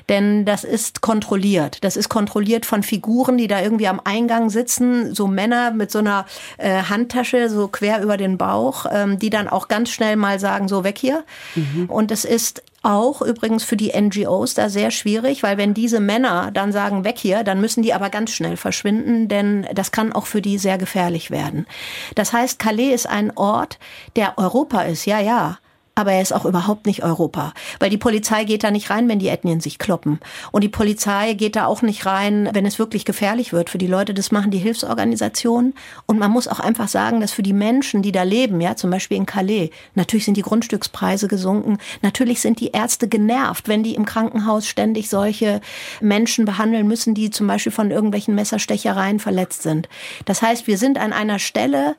Denn 0.08 0.44
das 0.44 0.64
ist 0.64 1.00
kontrolliert. 1.00 1.84
Das 1.84 1.96
ist 1.96 2.08
kontrolliert 2.08 2.66
von 2.66 2.82
Figuren, 2.82 3.36
die 3.36 3.48
da 3.48 3.60
irgendwie 3.60 3.88
am 3.88 4.00
Eingang 4.02 4.50
sitzen, 4.50 5.14
so 5.14 5.26
Männer 5.26 5.72
mit 5.72 5.90
so 5.90 5.98
einer 5.98 6.26
äh, 6.58 6.82
Handtasche, 6.82 7.48
so 7.48 7.68
quer 7.82 8.00
über 8.00 8.16
den 8.16 8.38
Bauch, 8.38 8.86
ähm, 8.90 9.18
die 9.18 9.28
dann 9.28 9.48
auch 9.48 9.66
ganz 9.66 9.90
schnell 9.90 10.14
mal 10.14 10.38
sagen, 10.38 10.68
so 10.68 10.84
weg 10.84 10.98
hier. 10.98 11.24
Mhm. 11.56 11.86
Und 11.90 12.12
es 12.12 12.24
ist 12.24 12.62
auch 12.84 13.22
übrigens 13.22 13.64
für 13.64 13.76
die 13.76 13.92
NGOs 13.92 14.54
da 14.54 14.68
sehr 14.68 14.92
schwierig, 14.92 15.42
weil 15.42 15.56
wenn 15.56 15.74
diese 15.74 15.98
Männer 15.98 16.50
dann 16.52 16.72
sagen, 16.72 17.04
weg 17.04 17.16
hier, 17.18 17.42
dann 17.42 17.60
müssen 17.60 17.82
die 17.82 17.92
aber 17.92 18.08
ganz 18.08 18.30
schnell 18.30 18.56
verschwinden, 18.56 19.28
denn 19.28 19.66
das 19.74 19.90
kann 19.90 20.12
auch 20.12 20.26
für 20.26 20.42
die 20.42 20.58
sehr 20.58 20.78
gefährlich 20.78 21.30
werden. 21.30 21.66
Das 22.14 22.32
heißt, 22.32 22.58
Calais 22.58 22.92
ist 22.92 23.08
ein 23.08 23.36
Ort, 23.36 23.78
der 24.16 24.38
Europa 24.38 24.82
ist, 24.82 25.06
ja, 25.06 25.20
ja, 25.20 25.58
aber 25.94 26.12
er 26.12 26.22
ist 26.22 26.32
auch 26.32 26.46
überhaupt 26.46 26.86
nicht 26.86 27.02
Europa. 27.02 27.52
Weil 27.78 27.90
die 27.90 27.98
Polizei 27.98 28.44
geht 28.44 28.64
da 28.64 28.70
nicht 28.70 28.88
rein, 28.88 29.08
wenn 29.08 29.18
die 29.18 29.28
Ethnien 29.28 29.60
sich 29.60 29.78
kloppen. 29.78 30.20
Und 30.50 30.64
die 30.64 30.70
Polizei 30.70 31.34
geht 31.34 31.54
da 31.54 31.66
auch 31.66 31.82
nicht 31.82 32.06
rein, 32.06 32.48
wenn 32.52 32.64
es 32.64 32.78
wirklich 32.78 33.04
gefährlich 33.04 33.52
wird 33.52 33.68
für 33.68 33.78
die 33.78 33.86
Leute. 33.86 34.14
Das 34.14 34.32
machen 34.32 34.50
die 34.50 34.58
Hilfsorganisationen. 34.58 35.74
Und 36.06 36.18
man 36.18 36.30
muss 36.30 36.48
auch 36.48 36.60
einfach 36.60 36.88
sagen, 36.88 37.20
dass 37.20 37.32
für 37.32 37.42
die 37.42 37.52
Menschen, 37.52 38.00
die 38.00 38.12
da 38.12 38.22
leben, 38.22 38.60
ja, 38.60 38.74
zum 38.74 38.90
Beispiel 38.90 39.18
in 39.18 39.26
Calais, 39.26 39.70
natürlich 39.94 40.24
sind 40.24 40.38
die 40.38 40.42
Grundstückspreise 40.42 41.28
gesunken. 41.28 41.76
Natürlich 42.00 42.40
sind 42.40 42.60
die 42.60 42.70
Ärzte 42.70 43.06
genervt, 43.06 43.68
wenn 43.68 43.82
die 43.82 43.94
im 43.94 44.06
Krankenhaus 44.06 44.66
ständig 44.66 45.10
solche 45.10 45.60
Menschen 46.00 46.46
behandeln 46.46 46.88
müssen, 46.88 47.14
die 47.14 47.30
zum 47.30 47.46
Beispiel 47.46 47.72
von 47.72 47.90
irgendwelchen 47.90 48.34
Messerstechereien 48.34 49.18
verletzt 49.18 49.62
sind. 49.62 49.90
Das 50.24 50.40
heißt, 50.40 50.66
wir 50.66 50.78
sind 50.78 50.98
an 50.98 51.12
einer 51.12 51.38
Stelle, 51.38 51.96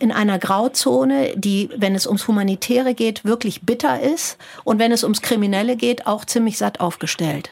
in 0.00 0.12
einer 0.12 0.38
Grauzone, 0.38 1.32
die, 1.36 1.70
wenn 1.76 1.94
es 1.94 2.06
ums 2.06 2.26
Humanitäre 2.28 2.94
geht, 2.94 3.24
wirklich 3.24 3.62
bitter 3.62 4.00
ist 4.00 4.38
und 4.64 4.78
wenn 4.78 4.92
es 4.92 5.02
ums 5.02 5.22
Kriminelle 5.22 5.76
geht, 5.76 6.06
auch 6.06 6.24
ziemlich 6.24 6.58
satt 6.58 6.80
aufgestellt. 6.80 7.50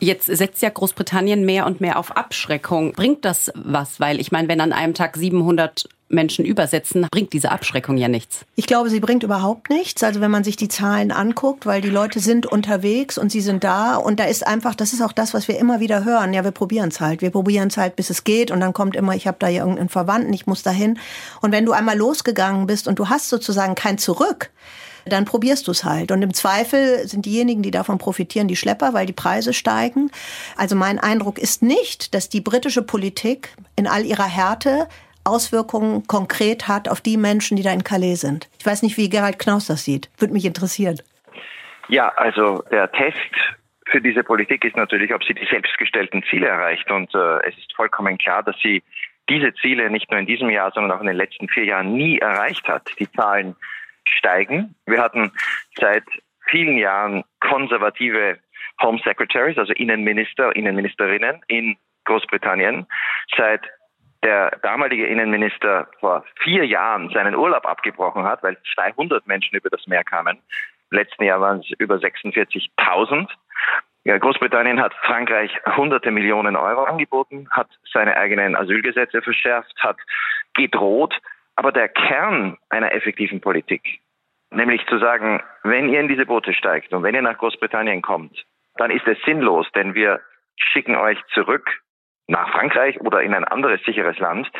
Jetzt 0.00 0.26
setzt 0.26 0.62
ja 0.62 0.70
Großbritannien 0.70 1.44
mehr 1.44 1.66
und 1.66 1.80
mehr 1.80 1.98
auf 1.98 2.16
Abschreckung. 2.16 2.92
Bringt 2.92 3.24
das 3.24 3.50
was? 3.54 3.98
Weil 3.98 4.20
ich 4.20 4.30
meine, 4.30 4.46
wenn 4.48 4.60
an 4.60 4.72
einem 4.72 4.94
Tag 4.94 5.16
700 5.16 5.88
Menschen 6.08 6.44
übersetzen, 6.44 7.06
bringt 7.10 7.32
diese 7.32 7.50
Abschreckung 7.50 7.96
ja 7.96 8.08
nichts. 8.08 8.44
Ich 8.56 8.66
glaube, 8.66 8.90
sie 8.90 9.00
bringt 9.00 9.22
überhaupt 9.22 9.70
nichts. 9.70 10.02
Also 10.02 10.20
wenn 10.20 10.30
man 10.30 10.44
sich 10.44 10.56
die 10.56 10.68
Zahlen 10.68 11.12
anguckt, 11.12 11.66
weil 11.66 11.80
die 11.80 11.90
Leute 11.90 12.20
sind 12.20 12.46
unterwegs 12.46 13.18
und 13.18 13.30
sie 13.30 13.40
sind 13.40 13.64
da 13.64 13.96
und 13.96 14.18
da 14.18 14.24
ist 14.24 14.46
einfach, 14.46 14.74
das 14.74 14.92
ist 14.92 15.02
auch 15.02 15.12
das, 15.12 15.34
was 15.34 15.48
wir 15.48 15.58
immer 15.58 15.80
wieder 15.80 16.04
hören. 16.04 16.32
Ja, 16.32 16.44
wir 16.44 16.50
probieren 16.50 16.88
es 16.88 17.00
halt. 17.00 17.20
Wir 17.22 17.30
probieren 17.30 17.68
es 17.68 17.76
halt, 17.76 17.96
bis 17.96 18.10
es 18.10 18.24
geht 18.24 18.50
und 18.50 18.60
dann 18.60 18.72
kommt 18.72 18.96
immer, 18.96 19.14
ich 19.14 19.26
habe 19.26 19.36
da 19.38 19.48
irgendeinen 19.48 19.88
Verwandten, 19.88 20.32
ich 20.32 20.46
muss 20.46 20.62
dahin. 20.62 20.98
Und 21.42 21.52
wenn 21.52 21.66
du 21.66 21.72
einmal 21.72 21.96
losgegangen 21.96 22.66
bist 22.66 22.88
und 22.88 22.98
du 22.98 23.08
hast 23.08 23.28
sozusagen 23.28 23.74
kein 23.74 23.98
Zurück, 23.98 24.50
dann 25.08 25.24
probierst 25.24 25.66
du 25.66 25.70
es 25.70 25.84
halt. 25.84 26.12
Und 26.12 26.22
im 26.22 26.34
Zweifel 26.34 27.06
sind 27.08 27.24
diejenigen, 27.26 27.62
die 27.62 27.70
davon 27.70 27.98
profitieren, 27.98 28.48
die 28.48 28.56
Schlepper, 28.56 28.92
weil 28.94 29.06
die 29.06 29.12
Preise 29.12 29.52
steigen. 29.52 30.10
Also 30.56 30.76
mein 30.76 30.98
Eindruck 30.98 31.38
ist 31.38 31.62
nicht, 31.62 32.14
dass 32.14 32.28
die 32.28 32.40
britische 32.40 32.82
Politik 32.82 33.54
in 33.76 33.86
all 33.86 34.04
ihrer 34.04 34.26
Härte 34.26 34.88
Auswirkungen 35.28 36.06
konkret 36.06 36.68
hat 36.68 36.88
auf 36.88 37.00
die 37.00 37.16
Menschen, 37.16 37.56
die 37.56 37.62
da 37.62 37.72
in 37.72 37.84
Calais 37.84 38.16
sind. 38.16 38.48
Ich 38.58 38.66
weiß 38.66 38.82
nicht, 38.82 38.96
wie 38.96 39.08
Gerald 39.08 39.38
Knaus 39.38 39.66
das 39.66 39.84
sieht. 39.84 40.10
Würde 40.18 40.32
mich 40.32 40.44
interessieren. 40.44 41.00
Ja, 41.88 42.08
also 42.16 42.62
der 42.70 42.90
Test 42.92 43.18
für 43.86 44.00
diese 44.00 44.22
Politik 44.22 44.64
ist 44.64 44.76
natürlich, 44.76 45.14
ob 45.14 45.24
sie 45.24 45.34
die 45.34 45.46
selbstgestellten 45.46 46.22
Ziele 46.28 46.48
erreicht. 46.48 46.90
Und 46.90 47.14
äh, 47.14 47.48
es 47.48 47.56
ist 47.56 47.74
vollkommen 47.74 48.18
klar, 48.18 48.42
dass 48.42 48.56
sie 48.62 48.82
diese 49.28 49.54
Ziele 49.54 49.90
nicht 49.90 50.10
nur 50.10 50.20
in 50.20 50.26
diesem 50.26 50.50
Jahr, 50.50 50.72
sondern 50.72 50.92
auch 50.92 51.00
in 51.00 51.06
den 51.06 51.16
letzten 51.16 51.48
vier 51.48 51.64
Jahren 51.64 51.94
nie 51.94 52.18
erreicht 52.18 52.66
hat. 52.68 52.90
Die 52.98 53.10
Zahlen 53.12 53.56
steigen. 54.04 54.74
Wir 54.86 55.02
hatten 55.02 55.32
seit 55.78 56.04
vielen 56.50 56.78
Jahren 56.78 57.24
konservative 57.40 58.38
Home 58.82 59.00
Secretaries, 59.04 59.58
also 59.58 59.72
Innenminister, 59.72 60.54
Innenministerinnen 60.54 61.40
in 61.48 61.76
Großbritannien. 62.04 62.86
Seit 63.36 63.62
der 64.22 64.50
damalige 64.62 65.06
Innenminister 65.06 65.88
vor 66.00 66.24
vier 66.42 66.64
Jahren 66.64 67.10
seinen 67.10 67.34
Urlaub 67.34 67.66
abgebrochen 67.66 68.24
hat, 68.24 68.42
weil 68.42 68.56
200 68.74 69.26
Menschen 69.26 69.56
über 69.56 69.70
das 69.70 69.86
Meer 69.86 70.04
kamen. 70.04 70.38
Im 70.90 70.98
letzten 70.98 71.24
Jahr 71.24 71.40
waren 71.40 71.60
es 71.60 71.70
über 71.78 71.96
46.000. 71.96 73.28
Ja, 74.04 74.18
Großbritannien 74.18 74.80
hat 74.80 74.94
Frankreich 75.02 75.52
hunderte 75.76 76.10
Millionen 76.10 76.56
Euro 76.56 76.84
angeboten, 76.84 77.46
hat 77.50 77.68
seine 77.92 78.16
eigenen 78.16 78.56
Asylgesetze 78.56 79.22
verschärft, 79.22 79.74
hat 79.78 79.98
gedroht. 80.54 81.14
Aber 81.56 81.72
der 81.72 81.88
Kern 81.88 82.56
einer 82.70 82.92
effektiven 82.92 83.40
Politik, 83.40 84.00
nämlich 84.50 84.86
zu 84.86 84.98
sagen, 84.98 85.42
wenn 85.62 85.88
ihr 85.88 86.00
in 86.00 86.08
diese 86.08 86.24
Boote 86.24 86.54
steigt 86.54 86.92
und 86.92 87.02
wenn 87.02 87.14
ihr 87.14 87.22
nach 87.22 87.36
Großbritannien 87.38 88.00
kommt, 88.00 88.44
dann 88.76 88.90
ist 88.90 89.06
es 89.06 89.18
sinnlos, 89.26 89.66
denn 89.74 89.94
wir 89.94 90.20
schicken 90.56 90.96
euch 90.96 91.18
zurück 91.34 91.68
nach 92.28 92.50
Frankreich 92.52 93.00
oder 93.00 93.22
in 93.22 93.34
ein 93.34 93.44
anderes 93.44 93.82
sicheres 93.84 94.18
Land, 94.18 94.50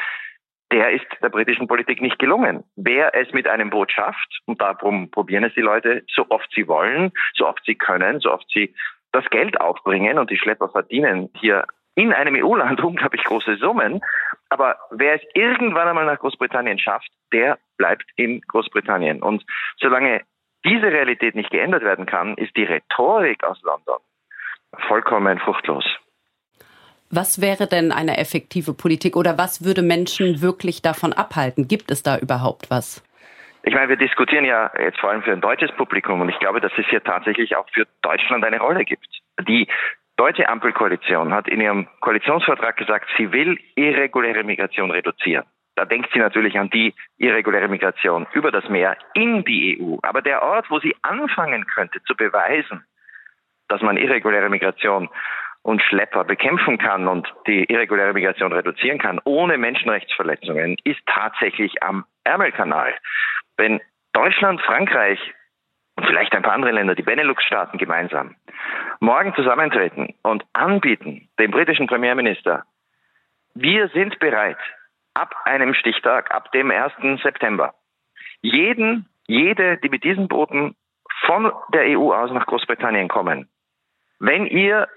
der 0.73 0.91
ist 0.91 1.07
der 1.23 1.29
britischen 1.29 1.67
Politik 1.67 2.03
nicht 2.03 2.19
gelungen. 2.19 2.65
Wer 2.77 3.15
es 3.15 3.33
mit 3.33 3.49
einem 3.49 3.71
Boot 3.71 3.93
schafft, 3.93 4.41
und 4.47 4.61
darum 4.61 5.11
probieren 5.11 5.45
es 5.45 5.55
die 5.55 5.63
Leute, 5.63 6.05
so 6.15 6.27
oft 6.29 6.51
sie 6.55 6.69
wollen, 6.69 7.13
so 7.35 7.47
oft 7.47 7.65
sie 7.65 7.77
können, 7.77 8.21
so 8.21 8.33
oft 8.33 8.47
sie 8.51 8.75
das 9.13 9.25
Geld 9.31 9.61
aufbringen 9.61 10.19
und 10.19 10.31
die 10.31 10.37
Schlepper 10.37 10.69
verdienen 10.69 11.31
hier 11.35 11.65
in 11.95 12.13
einem 12.13 12.35
EU-Land 12.37 12.81
unglaublich 12.85 13.25
große 13.25 13.57
Summen. 13.57 14.01
Aber 14.51 14.77
wer 14.91 15.15
es 15.15 15.23
irgendwann 15.35 15.89
einmal 15.89 16.07
nach 16.07 16.19
Großbritannien 16.19 16.79
schafft, 16.79 17.09
der 17.33 17.59
bleibt 17.77 18.05
in 18.17 18.41
Großbritannien. 18.43 19.23
Und 19.23 19.45
solange 19.79 20.23
diese 20.65 20.87
Realität 20.87 21.35
nicht 21.35 21.51
geändert 21.51 21.83
werden 21.83 22.07
kann, 22.07 22.35
ist 22.37 22.57
die 22.57 22.65
Rhetorik 22.65 23.45
aus 23.45 23.61
London 23.63 23.99
vollkommen 24.87 25.39
fruchtlos. 25.39 25.85
Was 27.11 27.41
wäre 27.41 27.67
denn 27.67 27.91
eine 27.91 28.19
effektive 28.19 28.75
Politik 28.75 29.17
oder 29.17 29.39
was 29.39 29.65
würde 29.65 29.83
Menschen 29.83 30.43
wirklich 30.43 30.83
davon 30.83 31.13
abhalten? 31.13 31.67
Gibt 31.67 31.91
es 31.91 32.03
da 32.03 32.19
überhaupt 32.19 32.71
was? 32.71 33.03
Ich 33.63 33.75
meine, 33.75 33.89
wir 33.89 33.97
diskutieren 33.97 34.45
ja 34.45 34.71
jetzt 34.79 34.99
vor 34.99 35.11
allem 35.11 35.23
für 35.23 35.33
ein 35.33 35.41
deutsches 35.41 35.71
Publikum 35.73 36.21
und 36.21 36.29
ich 36.29 36.39
glaube, 36.39 36.61
dass 36.61 36.73
es 36.79 36.87
hier 36.89 37.03
tatsächlich 37.03 37.57
auch 37.57 37.67
für 37.73 37.87
Deutschland 38.03 38.45
eine 38.45 38.61
Rolle 38.61 38.85
gibt. 38.85 39.07
Die 39.47 39.67
deutsche 40.17 40.49
Ampelkoalition 40.49 41.33
hat 41.33 41.49
in 41.49 41.61
ihrem 41.61 41.89
Koalitionsvertrag 42.01 42.77
gesagt, 42.77 43.09
sie 43.17 43.33
will 43.33 43.59
irreguläre 43.75 44.45
Migration 44.45 44.91
reduzieren. 44.91 45.45
Da 45.77 45.85
denkt 45.85 46.11
sie 46.13 46.19
natürlich 46.19 46.59
an 46.59 46.71
die 46.71 46.95
irreguläre 47.19 47.69
Migration 47.69 48.27
über 48.33 48.51
das 48.51 48.69
Meer 48.69 48.97
in 49.15 49.45
die 49.45 49.81
EU. 49.81 49.97
Aber 50.03 50.23
der 50.23 50.43
Ort, 50.43 50.71
wo 50.71 50.81
sie 50.81 50.95
anfangen 51.03 51.67
könnte 51.67 52.03
zu 52.03 52.17
beweisen, 52.17 52.85
dass 53.69 53.81
man 53.81 53.97
irreguläre 53.97 54.49
Migration 54.49 55.09
und 55.63 55.83
Schlepper 55.83 56.25
bekämpfen 56.25 56.79
kann 56.79 57.09
und 57.09 57.29
die 57.47 57.65
irreguläre 57.65 58.13
Migration 58.13 58.53
reduzieren 58.53 58.99
kann, 58.99 59.21
ohne 59.25 59.59
Menschenrechtsverletzungen, 59.59 60.77
ist 60.85 61.01
tatsächlich 61.07 61.83
am 61.83 62.05
Ärmelkanal. 62.25 62.95
Wenn 63.57 63.81
Deutschland, 64.13 64.61
Frankreich 64.63 65.19
und 65.97 66.07
vielleicht 66.07 66.35
ein 66.35 66.43
paar 66.43 66.55
andere 66.55 66.73
Länder, 66.73 66.95
die 66.95 67.03
Benelux-Staaten 67.03 67.79
gemeinsam, 67.79 68.37
morgen 69.01 69.35
zusammentreten 69.35 70.15
und 70.23 70.45
anbieten, 70.53 71.29
dem 71.39 71.51
britischen 71.51 71.87
Premierminister, 71.87 72.65
wir 73.55 73.89
sind 73.89 74.19
bereit, 74.21 74.59
ab 75.15 75.35
einem 75.45 75.75
Stichtag, 75.75 76.33
ab 76.33 76.53
dem 76.53 76.71
1. 76.71 76.93
September, 77.23 77.75
jeden, 78.41 79.09
jede, 79.27 79.79
die 79.79 79.89
mit 79.89 80.05
diesen 80.05 80.29
Booten 80.29 80.77
von 81.27 81.53
der 81.75 81.99
EU 81.99 82.13
aus 82.13 82.31
nach 82.31 82.47
Großbritannien 82.47 83.09
kommen, 83.09 83.49
wenn 84.21 84.47
ihr 84.47 84.89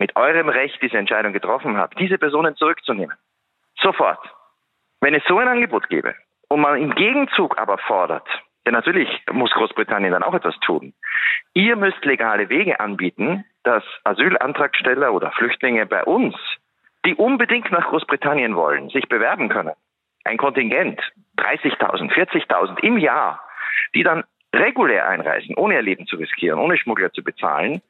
mit 0.00 0.16
eurem 0.16 0.48
Recht 0.48 0.82
diese 0.82 0.98
Entscheidung 0.98 1.32
getroffen 1.32 1.76
habt, 1.76 2.00
diese 2.00 2.18
Personen 2.18 2.56
zurückzunehmen. 2.56 3.16
Sofort. 3.80 4.18
Wenn 5.00 5.14
es 5.14 5.22
so 5.28 5.38
ein 5.38 5.46
Angebot 5.46 5.88
gäbe 5.88 6.14
und 6.48 6.60
man 6.60 6.80
im 6.80 6.94
Gegenzug 6.94 7.58
aber 7.58 7.78
fordert, 7.78 8.26
denn 8.66 8.72
natürlich 8.72 9.08
muss 9.30 9.50
Großbritannien 9.52 10.12
dann 10.12 10.22
auch 10.22 10.34
etwas 10.34 10.58
tun, 10.60 10.94
ihr 11.54 11.76
müsst 11.76 12.04
legale 12.04 12.48
Wege 12.48 12.80
anbieten, 12.80 13.44
dass 13.62 13.84
Asylantragsteller 14.04 15.12
oder 15.12 15.30
Flüchtlinge 15.32 15.86
bei 15.86 16.02
uns, 16.04 16.34
die 17.04 17.14
unbedingt 17.14 17.70
nach 17.70 17.88
Großbritannien 17.88 18.56
wollen, 18.56 18.88
sich 18.88 19.06
bewerben 19.08 19.48
können. 19.50 19.74
Ein 20.24 20.38
Kontingent, 20.38 21.00
30.000, 21.38 22.10
40.000 22.12 22.80
im 22.80 22.98
Jahr, 22.98 23.40
die 23.94 24.02
dann 24.02 24.24
regulär 24.54 25.06
einreisen, 25.08 25.56
ohne 25.56 25.74
ihr 25.74 25.82
Leben 25.82 26.06
zu 26.06 26.16
riskieren, 26.16 26.58
ohne 26.58 26.76
Schmuggler 26.76 27.12
zu 27.12 27.22
bezahlen, 27.22 27.82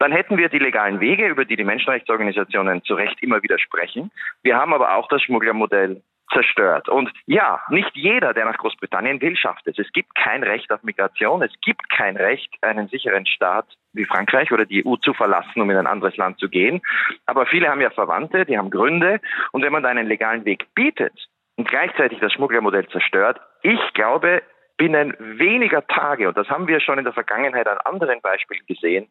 dann 0.00 0.12
hätten 0.12 0.38
wir 0.38 0.48
die 0.48 0.58
legalen 0.58 0.98
Wege, 0.98 1.28
über 1.28 1.44
die 1.44 1.56
die 1.56 1.64
Menschenrechtsorganisationen 1.64 2.82
zu 2.84 2.94
Recht 2.94 3.22
immer 3.22 3.42
wieder 3.42 3.58
sprechen. 3.58 4.10
Wir 4.42 4.56
haben 4.56 4.72
aber 4.72 4.96
auch 4.96 5.08
das 5.08 5.22
Schmugglermodell 5.22 6.02
zerstört. 6.32 6.88
Und 6.88 7.10
ja, 7.26 7.60
nicht 7.68 7.90
jeder, 7.94 8.32
der 8.32 8.46
nach 8.46 8.56
Großbritannien 8.56 9.20
will, 9.20 9.36
schafft 9.36 9.66
es. 9.66 9.78
Es 9.78 9.92
gibt 9.92 10.14
kein 10.14 10.42
Recht 10.42 10.72
auf 10.72 10.82
Migration. 10.82 11.42
Es 11.42 11.52
gibt 11.60 11.90
kein 11.90 12.16
Recht, 12.16 12.50
einen 12.62 12.88
sicheren 12.88 13.26
Staat 13.26 13.66
wie 13.92 14.06
Frankreich 14.06 14.50
oder 14.52 14.64
die 14.64 14.86
EU 14.86 14.96
zu 14.96 15.12
verlassen, 15.12 15.60
um 15.60 15.68
in 15.70 15.76
ein 15.76 15.86
anderes 15.86 16.16
Land 16.16 16.38
zu 16.38 16.48
gehen. 16.48 16.80
Aber 17.26 17.44
viele 17.44 17.68
haben 17.68 17.80
ja 17.82 17.90
Verwandte, 17.90 18.46
die 18.46 18.56
haben 18.56 18.70
Gründe. 18.70 19.20
Und 19.52 19.62
wenn 19.62 19.72
man 19.72 19.82
da 19.82 19.90
einen 19.90 20.08
legalen 20.08 20.46
Weg 20.46 20.66
bietet 20.74 21.12
und 21.56 21.68
gleichzeitig 21.68 22.20
das 22.20 22.32
Schmugglermodell 22.32 22.88
zerstört, 22.88 23.38
ich 23.62 23.80
glaube, 23.92 24.42
binnen 24.78 25.14
weniger 25.18 25.86
Tage, 25.86 26.28
und 26.28 26.38
das 26.38 26.48
haben 26.48 26.68
wir 26.68 26.80
schon 26.80 26.96
in 26.96 27.04
der 27.04 27.12
Vergangenheit 27.12 27.66
an 27.66 27.78
anderen 27.84 28.22
Beispielen 28.22 28.64
gesehen, 28.66 29.10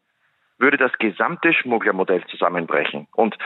würde 0.59 0.77
das 0.77 0.91
gesamte 0.99 1.53
Schmugglermodell 1.53 2.23
zusammenbrechen. 2.25 3.07
Und 3.13 3.37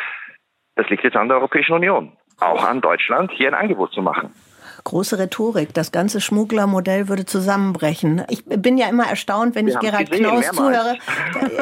das 0.75 0.89
liegt 0.89 1.03
jetzt 1.03 1.15
an 1.15 1.27
der 1.27 1.37
Europäischen 1.37 1.73
Union, 1.73 2.17
auch 2.39 2.63
an 2.63 2.81
Deutschland, 2.81 3.31
hier 3.31 3.47
ein 3.47 3.53
Angebot 3.53 3.93
zu 3.93 4.01
machen. 4.01 4.33
Große 4.85 5.17
Rhetorik. 5.17 5.73
Das 5.73 5.93
ganze 5.93 6.19
Schmugglermodell 6.19 7.07
würde 7.07 7.25
zusammenbrechen. 7.25 8.23
Ich 8.29 8.43
bin 8.43 8.77
ja 8.77 8.89
immer 8.89 9.07
erstaunt, 9.07 9.55
wenn 9.55 9.67
ich 9.67 9.79
Gerald 9.79 10.11
gesehen, 10.11 10.25
Knaus 10.25 10.51
zuhöre. 10.51 10.97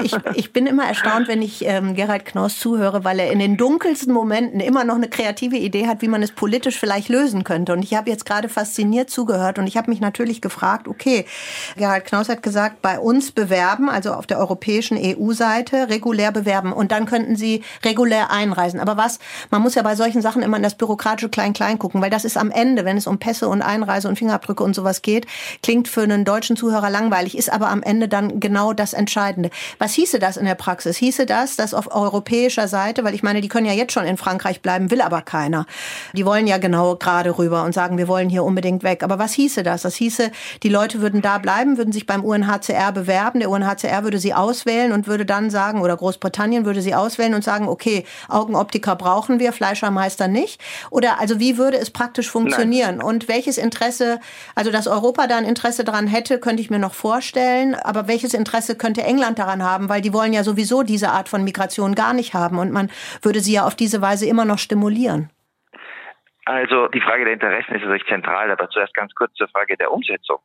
Ich, 0.02 0.16
ich, 0.34 0.54
bin 0.54 0.66
immer 0.66 0.86
erstaunt, 0.86 1.28
wenn 1.28 1.44
ich 1.44 1.64
ähm, 1.66 1.94
Gerald 1.94 2.26
Knaus 2.26 2.58
zuhöre, 2.58 3.04
weil 3.04 3.20
er 3.20 3.32
in 3.32 3.38
den 3.38 3.58
dunkelsten 3.58 4.12
Momenten 4.12 4.60
immer 4.60 4.84
noch 4.86 4.96
eine 4.96 5.08
kreative 5.08 5.58
Idee 5.58 5.88
hat, 5.88 6.02
wie 6.02 6.08
man 6.08 6.24
es 6.24 6.32
politisch 6.32 6.80
vielleicht 6.80 7.10
lösen 7.10 7.44
könnte. 7.44 7.74
Und 7.74 7.84
ich 7.84 7.94
habe 7.94 8.10
jetzt 8.10 8.26
gerade 8.26 8.50
fasziniert 8.50 9.12
zugehört 9.12 9.60
und 9.60 9.68
ich 9.68 9.78
habe 9.78 9.92
mich 9.92 10.02
natürlich 10.02 10.42
gefragt, 10.42 10.88
okay, 10.88 11.26
Gerald 11.78 12.06
Knaus 12.06 12.28
hat 12.28 12.42
gesagt, 12.42 12.82
bei 12.82 12.98
uns 12.98 13.32
bewerben, 13.32 13.88
also 13.88 14.14
auf 14.14 14.26
der 14.26 14.40
europäischen 14.40 14.98
EU-Seite, 15.00 15.90
regulär 15.90 16.32
bewerben 16.32 16.74
und 16.74 16.92
dann 16.92 17.06
könnten 17.06 17.36
sie 17.36 17.64
regulär 17.86 18.32
einreisen. 18.32 18.80
Aber 18.80 18.98
was, 18.98 19.20
man 19.52 19.62
muss 19.62 19.76
ja 19.76 19.84
bei 19.84 19.96
solchen 19.96 20.24
Sachen 20.24 20.42
immer 20.42 20.58
in 20.58 20.64
das 20.64 20.76
bürokratische 20.76 21.30
Klein-Klein 21.30 21.78
gucken, 21.78 22.02
weil 22.02 22.10
das 22.10 22.26
ist 22.26 22.38
am 22.38 22.50
Ende, 22.50 22.84
wenn 22.84 22.98
es 22.98 23.08
um 23.11 23.11
Pässe 23.20 23.48
und 23.48 23.62
Einreise 23.62 24.08
und 24.08 24.18
Fingerabdrücke 24.18 24.64
und 24.64 24.76
sowas 24.76 25.02
geht, 25.02 25.26
klingt 25.64 25.88
für 25.88 26.02
einen 26.02 26.26
deutschen 26.26 26.56
Zuhörer 26.56 26.90
langweilig, 26.90 27.38
ist 27.38 27.52
aber 27.52 27.70
am 27.70 27.84
Ende 27.84 28.08
dann 28.08 28.40
genau 28.40 28.74
das 28.74 28.94
Entscheidende. 28.94 29.50
Was 29.80 29.94
hieße 29.94 30.20
das 30.20 30.38
in 30.38 30.46
der 30.46 30.56
Praxis? 30.56 30.98
Hieße 30.98 31.26
das, 31.26 31.56
dass 31.56 31.74
auf 31.74 31.94
europäischer 31.94 32.68
Seite, 32.68 33.04
weil 33.04 33.16
ich 33.16 33.24
meine, 33.24 33.42
die 33.42 33.48
können 33.48 33.66
ja 33.66 33.74
jetzt 33.74 33.94
schon 33.94 34.06
in 34.06 34.18
Frankreich 34.18 34.62
bleiben, 34.62 34.92
will 34.92 35.02
aber 35.02 35.22
keiner. 35.22 35.66
Die 36.14 36.26
wollen 36.26 36.48
ja 36.48 36.58
genau 36.58 36.96
gerade 36.96 37.38
rüber 37.38 37.64
und 37.64 37.74
sagen, 37.74 37.98
wir 37.98 38.08
wollen 38.08 38.30
hier 38.30 38.44
unbedingt 38.44 38.84
weg. 38.84 39.04
Aber 39.04 39.20
was 39.20 39.34
hieße 39.34 39.64
das? 39.64 39.82
Das 39.84 39.96
hieße, 39.96 40.32
die 40.64 40.70
Leute 40.70 41.02
würden 41.02 41.22
da 41.22 41.38
bleiben, 41.38 41.78
würden 41.78 41.92
sich 41.92 42.06
beim 42.06 42.24
UNHCR 42.24 42.92
bewerben, 42.92 43.40
der 43.40 43.50
UNHCR 43.50 44.04
würde 44.04 44.20
sie 44.20 44.34
auswählen 44.34 44.92
und 44.92 45.08
würde 45.08 45.26
dann 45.26 45.50
sagen, 45.50 45.82
oder 45.82 45.98
Großbritannien 45.98 46.66
würde 46.66 46.82
sie 46.82 46.96
auswählen 46.96 47.34
und 47.34 47.44
sagen, 47.44 47.68
okay, 47.68 48.06
Augenoptiker 48.30 48.96
brauchen 48.96 49.40
wir, 49.40 49.54
Fleischermeister 49.54 50.28
nicht. 50.28 50.62
Oder 50.90 51.20
also 51.20 51.40
wie 51.40 51.58
würde 51.58 51.78
es 51.78 51.90
praktisch 51.90 52.30
funktionieren? 52.30 52.98
Nein. 52.98 53.01
Und 53.02 53.28
welches 53.28 53.58
Interesse, 53.58 54.20
also 54.56 54.72
dass 54.72 54.88
Europa 54.88 55.28
da 55.28 55.38
ein 55.38 55.46
Interesse 55.46 55.84
daran 55.84 56.08
hätte, 56.08 56.40
könnte 56.40 56.62
ich 56.62 56.70
mir 56.70 56.80
noch 56.80 56.94
vorstellen. 56.94 57.76
Aber 57.76 58.08
welches 58.08 58.34
Interesse 58.34 58.78
könnte 58.78 59.04
England 59.04 59.40
daran 59.40 59.64
haben? 59.64 59.90
Weil 59.90 60.02
die 60.02 60.14
wollen 60.14 60.34
ja 60.34 60.44
sowieso 60.44 60.84
diese 60.84 61.10
Art 61.10 61.30
von 61.30 61.44
Migration 61.44 61.96
gar 61.96 62.14
nicht 62.14 62.34
haben. 62.34 62.60
Und 62.60 62.72
man 62.72 62.90
würde 63.22 63.40
sie 63.40 63.54
ja 63.54 63.66
auf 63.66 63.76
diese 63.76 64.02
Weise 64.02 64.26
immer 64.26 64.46
noch 64.46 64.60
stimulieren. 64.60 65.30
Also 66.46 66.88
die 66.88 67.02
Frage 67.02 67.24
der 67.24 67.34
Interessen 67.34 67.76
ist 67.76 67.82
natürlich 67.82 68.08
zentral, 68.08 68.52
aber 68.52 68.70
zuerst 68.70 68.94
ganz 68.94 69.14
kurz 69.14 69.34
zur 69.36 69.48
Frage 69.50 69.78
der 69.78 69.92
Umsetzung. 69.92 70.40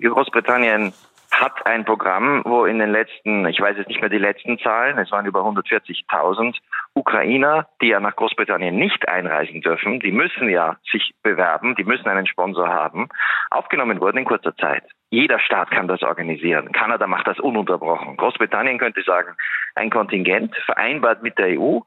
Großbritannien 0.00 0.92
hat 1.30 1.66
ein 1.66 1.84
Programm, 1.84 2.42
wo 2.44 2.64
in 2.64 2.78
den 2.78 2.90
letzten, 2.90 3.46
ich 3.46 3.60
weiß 3.60 3.76
jetzt 3.76 3.88
nicht 3.88 4.00
mehr 4.00 4.10
die 4.10 4.18
letzten 4.18 4.58
Zahlen, 4.58 4.98
es 4.98 5.10
waren 5.10 5.26
über 5.26 5.40
140.000 5.40 6.56
Ukrainer, 6.94 7.68
die 7.80 7.88
ja 7.88 8.00
nach 8.00 8.16
Großbritannien 8.16 8.76
nicht 8.76 9.08
einreisen 9.08 9.60
dürfen, 9.60 10.00
die 10.00 10.10
müssen 10.10 10.48
ja 10.48 10.76
sich 10.90 11.14
bewerben, 11.22 11.74
die 11.76 11.84
müssen 11.84 12.08
einen 12.08 12.26
Sponsor 12.26 12.68
haben, 12.68 13.08
aufgenommen 13.50 14.00
wurden 14.00 14.18
in 14.18 14.24
kurzer 14.24 14.56
Zeit. 14.56 14.84
Jeder 15.10 15.38
Staat 15.38 15.70
kann 15.70 15.88
das 15.88 16.02
organisieren. 16.02 16.72
Kanada 16.72 17.06
macht 17.06 17.26
das 17.26 17.38
ununterbrochen. 17.38 18.16
Großbritannien 18.16 18.78
könnte 18.78 19.02
sagen, 19.02 19.36
ein 19.74 19.90
Kontingent 19.90 20.54
vereinbart 20.66 21.22
mit 21.22 21.38
der 21.38 21.58
EU, 21.58 21.80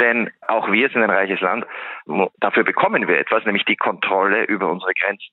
denn 0.00 0.30
auch 0.48 0.70
wir 0.70 0.88
sind 0.88 1.02
ein 1.02 1.10
reiches 1.10 1.40
Land. 1.40 1.66
Dafür 2.40 2.64
bekommen 2.64 3.06
wir 3.06 3.18
etwas, 3.18 3.44
nämlich 3.44 3.64
die 3.64 3.76
Kontrolle 3.76 4.44
über 4.44 4.70
unsere 4.70 4.92
Grenzen. 4.94 5.32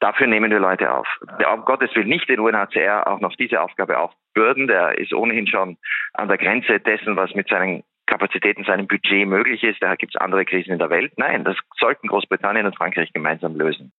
Dafür 0.00 0.26
nehmen 0.26 0.50
wir 0.50 0.58
Leute 0.58 0.92
auf. 0.92 1.06
Um 1.52 1.64
Gottes 1.66 1.94
Willen 1.94 2.08
nicht 2.08 2.28
den 2.28 2.40
UNHCR 2.40 3.06
auch 3.06 3.20
noch 3.20 3.36
diese 3.36 3.60
Aufgabe 3.60 3.98
aufbürden. 3.98 4.66
Der 4.66 4.98
ist 4.98 5.12
ohnehin 5.12 5.46
schon 5.46 5.76
an 6.14 6.28
der 6.28 6.38
Grenze 6.38 6.80
dessen, 6.80 7.16
was 7.16 7.34
mit 7.34 7.48
seinen 7.48 7.84
Kapazitäten, 8.06 8.64
seinem 8.64 8.88
Budget 8.88 9.28
möglich 9.28 9.62
ist. 9.62 9.82
Da 9.82 9.94
gibt 9.96 10.14
es 10.14 10.20
andere 10.20 10.46
Krisen 10.46 10.72
in 10.72 10.78
der 10.78 10.88
Welt. 10.88 11.12
Nein, 11.18 11.44
das 11.44 11.56
sollten 11.78 12.08
Großbritannien 12.08 12.66
und 12.66 12.76
Frankreich 12.76 13.12
gemeinsam 13.12 13.54
lösen. 13.54 13.92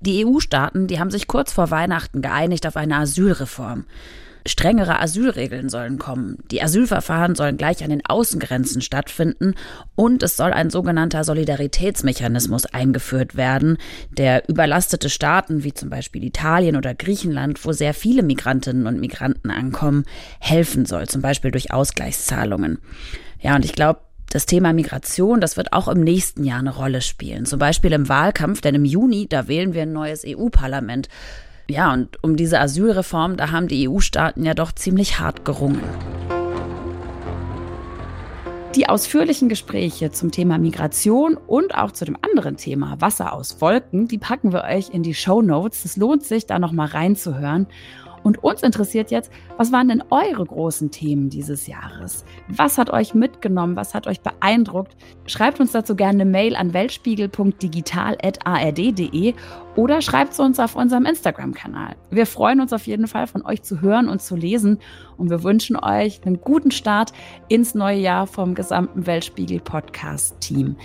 Die 0.00 0.26
EU-Staaten, 0.26 0.88
die 0.88 0.98
haben 0.98 1.10
sich 1.10 1.28
kurz 1.28 1.52
vor 1.52 1.70
Weihnachten 1.70 2.22
geeinigt 2.22 2.66
auf 2.66 2.76
eine 2.76 2.96
Asylreform. 2.96 3.84
Strengere 4.46 5.00
Asylregeln 5.00 5.68
sollen 5.68 5.98
kommen. 5.98 6.38
Die 6.50 6.62
Asylverfahren 6.62 7.34
sollen 7.34 7.56
gleich 7.56 7.82
an 7.82 7.90
den 7.90 8.04
Außengrenzen 8.04 8.82
stattfinden 8.82 9.54
und 9.94 10.22
es 10.22 10.36
soll 10.36 10.52
ein 10.52 10.68
sogenannter 10.70 11.24
Solidaritätsmechanismus 11.24 12.66
eingeführt 12.66 13.36
werden, 13.36 13.78
der 14.10 14.48
überlastete 14.48 15.08
Staaten 15.08 15.64
wie 15.64 15.72
zum 15.72 15.88
Beispiel 15.88 16.24
Italien 16.24 16.76
oder 16.76 16.94
Griechenland, 16.94 17.64
wo 17.64 17.72
sehr 17.72 17.94
viele 17.94 18.22
Migrantinnen 18.22 18.86
und 18.86 19.00
Migranten 19.00 19.50
ankommen, 19.50 20.04
helfen 20.40 20.84
soll, 20.84 21.08
zum 21.08 21.22
Beispiel 21.22 21.50
durch 21.50 21.72
Ausgleichszahlungen. 21.72 22.78
Ja, 23.40 23.56
und 23.56 23.64
ich 23.64 23.72
glaube, 23.72 24.00
das 24.34 24.46
Thema 24.46 24.72
Migration, 24.72 25.40
das 25.40 25.56
wird 25.56 25.72
auch 25.72 25.86
im 25.86 26.00
nächsten 26.00 26.44
Jahr 26.44 26.58
eine 26.58 26.74
Rolle 26.74 27.02
spielen. 27.02 27.46
Zum 27.46 27.60
Beispiel 27.60 27.92
im 27.92 28.08
Wahlkampf, 28.08 28.60
denn 28.60 28.74
im 28.74 28.84
Juni, 28.84 29.28
da 29.28 29.48
wählen 29.48 29.74
wir 29.74 29.82
ein 29.82 29.92
neues 29.92 30.24
EU-Parlament. 30.26 31.08
Ja, 31.68 31.92
und 31.92 32.22
um 32.22 32.36
diese 32.36 32.60
Asylreform, 32.60 33.36
da 33.36 33.50
haben 33.50 33.68
die 33.68 33.88
EU-Staaten 33.88 34.44
ja 34.44 34.52
doch 34.52 34.72
ziemlich 34.72 35.18
hart 35.18 35.44
gerungen. 35.44 35.82
Die 38.74 38.88
ausführlichen 38.88 39.48
Gespräche 39.48 40.10
zum 40.10 40.30
Thema 40.30 40.58
Migration 40.58 41.36
und 41.36 41.76
auch 41.76 41.92
zu 41.92 42.04
dem 42.04 42.18
anderen 42.20 42.56
Thema 42.56 43.00
Wasser 43.00 43.32
aus 43.32 43.60
Wolken, 43.60 44.08
die 44.08 44.18
packen 44.18 44.52
wir 44.52 44.64
euch 44.64 44.90
in 44.90 45.04
die 45.04 45.14
Show 45.14 45.42
Notes. 45.42 45.84
Es 45.84 45.96
lohnt 45.96 46.24
sich, 46.24 46.46
da 46.46 46.58
nochmal 46.58 46.88
reinzuhören. 46.88 47.66
Und 48.24 48.42
uns 48.42 48.62
interessiert 48.62 49.12
jetzt, 49.12 49.30
was 49.58 49.70
waren 49.70 49.88
denn 49.88 50.02
eure 50.10 50.44
großen 50.44 50.90
Themen 50.90 51.28
dieses 51.28 51.66
Jahres? 51.66 52.24
Was 52.48 52.78
hat 52.78 52.88
euch 52.90 53.14
mitgenommen? 53.14 53.76
Was 53.76 53.92
hat 53.94 54.06
euch 54.06 54.22
beeindruckt? 54.22 54.96
Schreibt 55.26 55.60
uns 55.60 55.72
dazu 55.72 55.94
gerne 55.94 56.22
eine 56.22 56.30
Mail 56.30 56.56
an 56.56 56.72
weltspiegel.digital.ard.de 56.72 59.34
oder 59.76 60.00
schreibt 60.00 60.32
es 60.32 60.40
uns 60.40 60.58
auf 60.58 60.74
unserem 60.74 61.04
Instagram-Kanal. 61.04 61.96
Wir 62.10 62.24
freuen 62.26 62.60
uns 62.60 62.72
auf 62.72 62.86
jeden 62.86 63.08
Fall, 63.08 63.26
von 63.26 63.44
euch 63.44 63.62
zu 63.62 63.82
hören 63.82 64.08
und 64.08 64.22
zu 64.22 64.36
lesen. 64.36 64.78
Und 65.18 65.28
wir 65.28 65.42
wünschen 65.42 65.76
euch 65.76 66.22
einen 66.24 66.40
guten 66.40 66.70
Start 66.70 67.12
ins 67.48 67.74
neue 67.74 67.98
Jahr 67.98 68.26
vom 68.26 68.54
gesamten 68.54 69.06
Weltspiegel-Podcast-Team. 69.06 70.76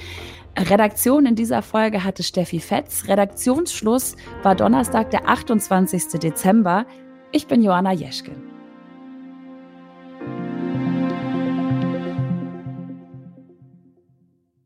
Redaktion 0.57 1.25
in 1.25 1.35
dieser 1.35 1.61
Folge 1.61 2.03
hatte 2.03 2.23
Steffi 2.23 2.59
Fetz. 2.59 3.07
Redaktionsschluss 3.07 4.17
war 4.43 4.55
Donnerstag, 4.55 5.09
der 5.11 5.29
28. 5.29 6.19
Dezember. 6.19 6.85
Ich 7.31 7.45
bin 7.45 7.61
Joanna 7.61 7.91
Jeschke. 7.91 8.31